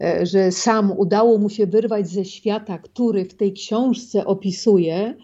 e, 0.00 0.26
że 0.26 0.52
sam 0.52 0.92
udało 0.98 1.38
mu 1.38 1.50
się 1.50 1.66
wyrwać 1.66 2.08
ze 2.08 2.24
świata, 2.24 2.78
który 2.78 3.24
w 3.24 3.34
tej 3.34 3.52
książce 3.52 4.26
opisuje, 4.26 5.14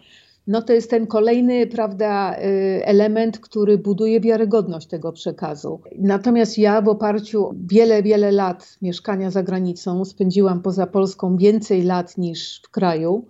no 0.47 0.61
to 0.61 0.73
jest 0.73 0.89
ten 0.89 1.07
kolejny 1.07 1.67
prawda, 1.67 2.35
e, 2.35 2.41
element, 2.85 3.39
który 3.39 3.77
buduje 3.77 4.19
wiarygodność 4.19 4.87
tego 4.87 5.11
przekazu. 5.11 5.81
Natomiast 5.99 6.57
ja 6.57 6.81
w 6.81 6.87
oparciu 6.87 7.55
wiele, 7.67 8.03
wiele 8.03 8.31
lat 8.31 8.77
mieszkania 8.81 9.31
za 9.31 9.43
granicą, 9.43 10.05
spędziłam 10.05 10.61
poza 10.61 10.87
Polską 10.87 11.37
więcej 11.37 11.83
lat 11.83 12.17
niż 12.17 12.61
w 12.63 12.69
kraju, 12.69 13.25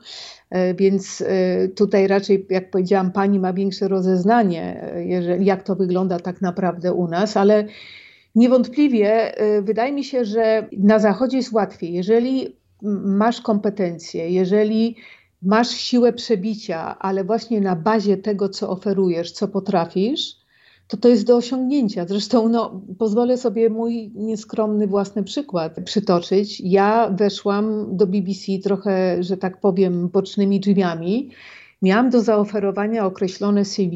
E, 0.51 0.73
więc 0.73 1.21
e, 1.21 1.67
tutaj 1.67 2.07
raczej, 2.07 2.45
jak 2.49 2.71
powiedziałam, 2.71 3.11
pani 3.11 3.39
ma 3.39 3.53
większe 3.53 3.87
rozeznanie, 3.87 4.93
jeżeli, 4.95 5.45
jak 5.45 5.63
to 5.63 5.75
wygląda 5.75 6.19
tak 6.19 6.41
naprawdę 6.41 6.93
u 6.93 7.07
nas, 7.07 7.37
ale 7.37 7.65
niewątpliwie 8.35 9.31
wydaje 9.61 9.93
mi 9.93 10.03
się, 10.03 10.25
że 10.25 10.67
na 10.77 10.99
Zachodzie 10.99 11.37
jest 11.37 11.53
łatwiej. 11.53 11.93
Jeżeli 11.93 12.55
masz 13.05 13.41
kompetencje, 13.41 14.29
jeżeli 14.29 14.95
masz 15.41 15.69
siłę 15.69 16.13
przebicia, 16.13 16.99
ale 16.99 17.23
właśnie 17.23 17.61
na 17.61 17.75
bazie 17.75 18.17
tego, 18.17 18.49
co 18.49 18.69
oferujesz, 18.69 19.31
co 19.31 19.47
potrafisz, 19.47 20.41
to 20.87 20.97
to 20.97 21.09
jest 21.09 21.25
do 21.25 21.37
osiągnięcia. 21.37 22.05
Zresztą 22.07 22.49
no, 22.49 22.81
pozwolę 22.99 23.37
sobie 23.37 23.69
mój 23.69 24.11
nieskromny 24.15 24.87
własny 24.87 25.23
przykład 25.23 25.75
przytoczyć. 25.85 26.61
Ja 26.61 27.09
weszłam 27.09 27.97
do 27.97 28.07
BBC 28.07 28.59
trochę, 28.63 29.23
że 29.23 29.37
tak 29.37 29.59
powiem, 29.59 30.09
bocznymi 30.09 30.59
drzwiami. 30.59 31.29
Miałam 31.81 32.09
do 32.09 32.21
zaoferowania 32.21 33.05
określone 33.05 33.65
CV, 33.65 33.95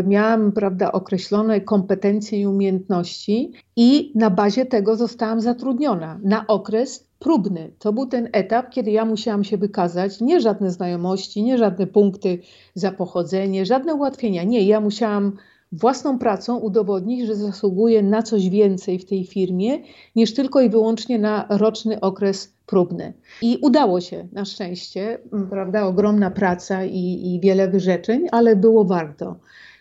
y, 0.00 0.08
miałam 0.08 0.52
prawda, 0.52 0.92
określone 0.92 1.60
kompetencje 1.60 2.40
i 2.40 2.46
umiejętności 2.46 3.52
i 3.76 4.12
na 4.14 4.30
bazie 4.30 4.66
tego 4.66 4.96
zostałam 4.96 5.40
zatrudniona 5.40 6.20
na 6.22 6.46
okres 6.46 7.06
próbny. 7.18 7.72
To 7.78 7.92
był 7.92 8.06
ten 8.06 8.28
etap, 8.32 8.70
kiedy 8.70 8.90
ja 8.90 9.04
musiałam 9.04 9.44
się 9.44 9.56
wykazać, 9.56 10.20
nie 10.20 10.40
żadne 10.40 10.70
znajomości, 10.70 11.42
nie 11.42 11.58
żadne 11.58 11.86
punkty 11.86 12.38
za 12.74 12.92
pochodzenie, 12.92 13.66
żadne 13.66 13.94
ułatwienia. 13.94 14.44
Nie, 14.44 14.62
ja 14.62 14.80
musiałam 14.80 15.36
własną 15.72 16.18
pracą 16.18 16.58
udowodnić, 16.58 17.26
że 17.26 17.34
zasługuje 17.34 18.02
na 18.02 18.22
coś 18.22 18.48
więcej 18.48 18.98
w 18.98 19.04
tej 19.04 19.24
firmie 19.24 19.78
niż 20.16 20.34
tylko 20.34 20.60
i 20.60 20.70
wyłącznie 20.70 21.18
na 21.18 21.46
roczny 21.50 22.00
okres 22.00 22.52
próbny. 22.70 23.12
I 23.42 23.58
udało 23.62 24.00
się 24.00 24.28
na 24.32 24.44
szczęście, 24.44 25.18
prawda, 25.50 25.86
ogromna 25.86 26.30
praca 26.30 26.84
i, 26.84 27.34
i 27.34 27.40
wiele 27.40 27.68
wyrzeczeń, 27.68 28.26
ale 28.32 28.56
było 28.56 28.84
warto. 28.84 29.36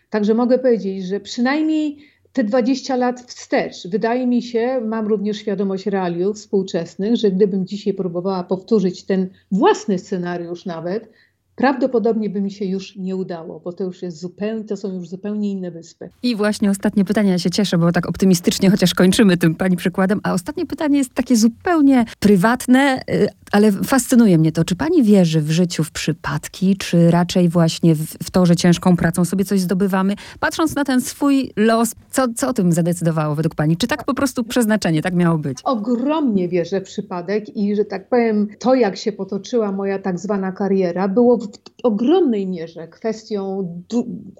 Także 0.09 0.33
mogę 0.33 0.59
powiedzieć, 0.59 1.05
że 1.05 1.19
przynajmniej 1.19 1.97
te 2.33 2.43
20 2.43 2.95
lat 2.95 3.21
wstecz, 3.21 3.87
wydaje 3.87 4.27
mi 4.27 4.41
się, 4.41 4.81
mam 4.81 5.07
również 5.07 5.37
świadomość 5.37 5.85
realiów 5.85 6.37
współczesnych, 6.37 7.15
że 7.15 7.31
gdybym 7.31 7.65
dzisiaj 7.65 7.93
próbowała 7.93 8.43
powtórzyć 8.43 9.03
ten 9.03 9.29
własny 9.51 9.99
scenariusz 9.99 10.65
nawet, 10.65 11.09
prawdopodobnie 11.59 12.29
by 12.29 12.41
mi 12.41 12.51
się 12.51 12.65
już 12.65 12.95
nie 12.95 13.15
udało, 13.15 13.59
bo 13.59 13.73
to 13.73 13.83
już 13.83 14.01
jest 14.01 14.19
zupełnie, 14.19 14.63
to 14.63 14.77
są 14.77 14.93
już 14.93 15.09
zupełnie 15.09 15.51
inne 15.51 15.71
wyspy. 15.71 16.09
I 16.23 16.35
właśnie 16.35 16.69
ostatnie 16.69 17.05
pytanie, 17.05 17.31
ja 17.31 17.39
się 17.39 17.49
cieszę, 17.49 17.77
bo 17.77 17.91
tak 17.91 18.09
optymistycznie 18.09 18.69
chociaż 18.69 18.93
kończymy 18.93 19.37
tym 19.37 19.55
pani 19.55 19.77
przykładem, 19.77 20.19
a 20.23 20.33
ostatnie 20.33 20.65
pytanie 20.65 20.97
jest 20.97 21.13
takie 21.13 21.35
zupełnie 21.35 22.05
prywatne, 22.19 23.01
y, 23.11 23.27
ale 23.51 23.71
fascynuje 23.71 24.37
mnie 24.37 24.51
to. 24.51 24.63
Czy 24.65 24.75
pani 24.75 25.03
wierzy 25.03 25.41
w 25.41 25.51
życiu 25.51 25.83
w 25.83 25.91
przypadki, 25.91 26.77
czy 26.77 27.11
raczej 27.11 27.49
właśnie 27.49 27.95
w, 27.95 28.03
w 28.23 28.31
to, 28.31 28.45
że 28.45 28.55
ciężką 28.55 28.97
pracą 28.97 29.25
sobie 29.25 29.45
coś 29.45 29.59
zdobywamy? 29.59 30.15
Patrząc 30.39 30.75
na 30.75 30.83
ten 30.83 31.01
swój 31.01 31.51
los, 31.55 31.95
co, 32.11 32.25
co 32.35 32.49
o 32.49 32.53
tym 32.53 32.71
zadecydowało 32.71 33.35
według 33.35 33.55
pani? 33.55 33.77
Czy 33.77 33.87
tak 33.87 34.03
po 34.03 34.13
prostu 34.13 34.43
przeznaczenie, 34.43 35.01
tak 35.01 35.13
miało 35.13 35.37
być? 35.37 35.57
Ogromnie 35.63 36.47
wierzę 36.47 36.81
w 36.81 36.83
przypadek 36.83 37.55
i, 37.57 37.75
że 37.75 37.85
tak 37.85 38.09
powiem, 38.09 38.47
to 38.59 38.75
jak 38.75 38.97
się 38.97 39.11
potoczyła 39.11 39.71
moja 39.71 39.99
tak 39.99 40.19
zwana 40.19 40.51
kariera, 40.51 41.07
było 41.07 41.37
w 41.49 41.85
ogromnej 41.85 42.47
mierze 42.47 42.87
kwestią 42.87 43.67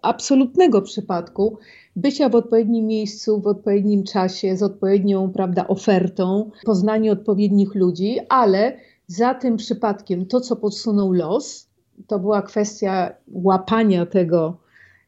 absolutnego 0.02 0.82
przypadku 0.82 1.58
bycia 1.96 2.30
w 2.30 2.36
odpowiednim 2.36 2.88
miejscu, 2.88 3.42
w 3.42 3.48
odpowiednim 3.48 4.04
czasie, 4.04 4.58
z 4.58 4.64
odpowiednią 4.64 5.32
prawda, 5.32 5.68
ofertą, 5.68 6.52
poznanie 6.66 7.12
odpowiednich 7.12 7.76
ludzi, 7.76 8.18
ale 8.30 8.78
za 9.08 9.34
tym 9.34 9.58
przypadkiem 9.58 10.26
to, 10.26 10.42
co 10.42 10.56
podsunął 10.56 11.14
los, 11.14 11.70
to 12.08 12.20
była 12.20 12.42
kwestia 12.42 13.14
łapania 13.28 14.06
tego, 14.06 14.58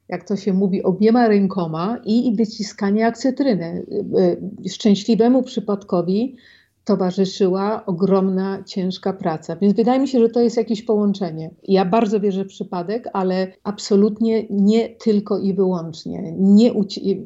jak 0.09 0.27
to 0.27 0.35
się 0.35 0.53
mówi, 0.53 0.83
obiema 0.83 1.27
rękoma 1.27 1.97
i 2.05 2.35
wyciskania 2.35 3.07
akcytryny. 3.07 3.85
Y, 3.91 4.65
y, 4.65 4.69
szczęśliwemu 4.69 5.43
przypadkowi 5.43 6.35
towarzyszyła 6.85 7.85
ogromna, 7.85 8.63
ciężka 8.65 9.13
praca. 9.13 9.55
Więc 9.55 9.75
wydaje 9.75 9.99
mi 9.99 10.07
się, 10.07 10.19
że 10.19 10.29
to 10.29 10.41
jest 10.41 10.57
jakieś 10.57 10.81
połączenie. 10.81 11.49
Ja 11.63 11.85
bardzo 11.85 12.19
wierzę 12.19 12.43
w 12.43 12.47
przypadek, 12.47 13.09
ale 13.13 13.47
absolutnie 13.63 14.45
nie 14.49 14.89
tylko 14.89 15.39
i 15.39 15.53
wyłącznie. 15.53 16.33
Nie 16.37 16.71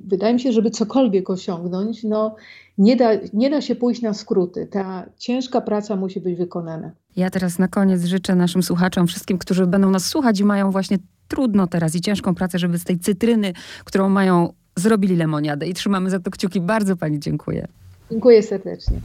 wydaje 0.06 0.34
mi 0.34 0.40
się, 0.40 0.52
żeby 0.52 0.72
cokolwiek 0.72 1.30
osiągnąć, 1.30 2.04
no, 2.04 2.36
nie, 2.78 2.96
da, 2.96 3.10
nie 3.34 3.50
da 3.50 3.62
się 3.62 3.76
pójść 3.76 4.02
na 4.02 4.14
skróty. 4.14 4.68
Ta 4.68 5.06
ciężka 5.18 5.62
praca 5.62 5.96
musi 5.96 6.20
być 6.20 6.38
wykonana. 6.38 6.92
Ja 7.16 7.30
teraz 7.30 7.60
na 7.60 7.68
koniec 7.68 8.04
życzę 8.04 8.36
naszym 8.36 8.64
słuchaczom, 8.64 9.08
wszystkim, 9.08 9.38
którzy 9.38 9.68
będą 9.68 9.92
nas 9.92 10.06
słuchać 10.06 10.40
i 10.40 10.44
mają 10.44 10.72
właśnie 10.72 10.98
trudno 11.28 11.68
teraz 11.68 11.96
i 11.96 12.02
ciężką 12.02 12.36
pracę, 12.36 12.60
żeby 12.60 12.78
z 12.78 12.84
tej 12.84 13.00
cytryny, 13.00 13.54
którą 13.86 14.10
mają, 14.10 14.54
zrobili 14.76 15.16
lemoniadę. 15.16 15.68
I 15.68 15.74
trzymamy 15.74 16.10
za 16.10 16.20
to 16.20 16.32
kciuki. 16.32 16.62
Bardzo 16.62 16.96
Pani 16.98 17.20
dziękuję. 17.20 17.68
Dziękuję 18.12 18.44
serdecznie. 18.44 19.00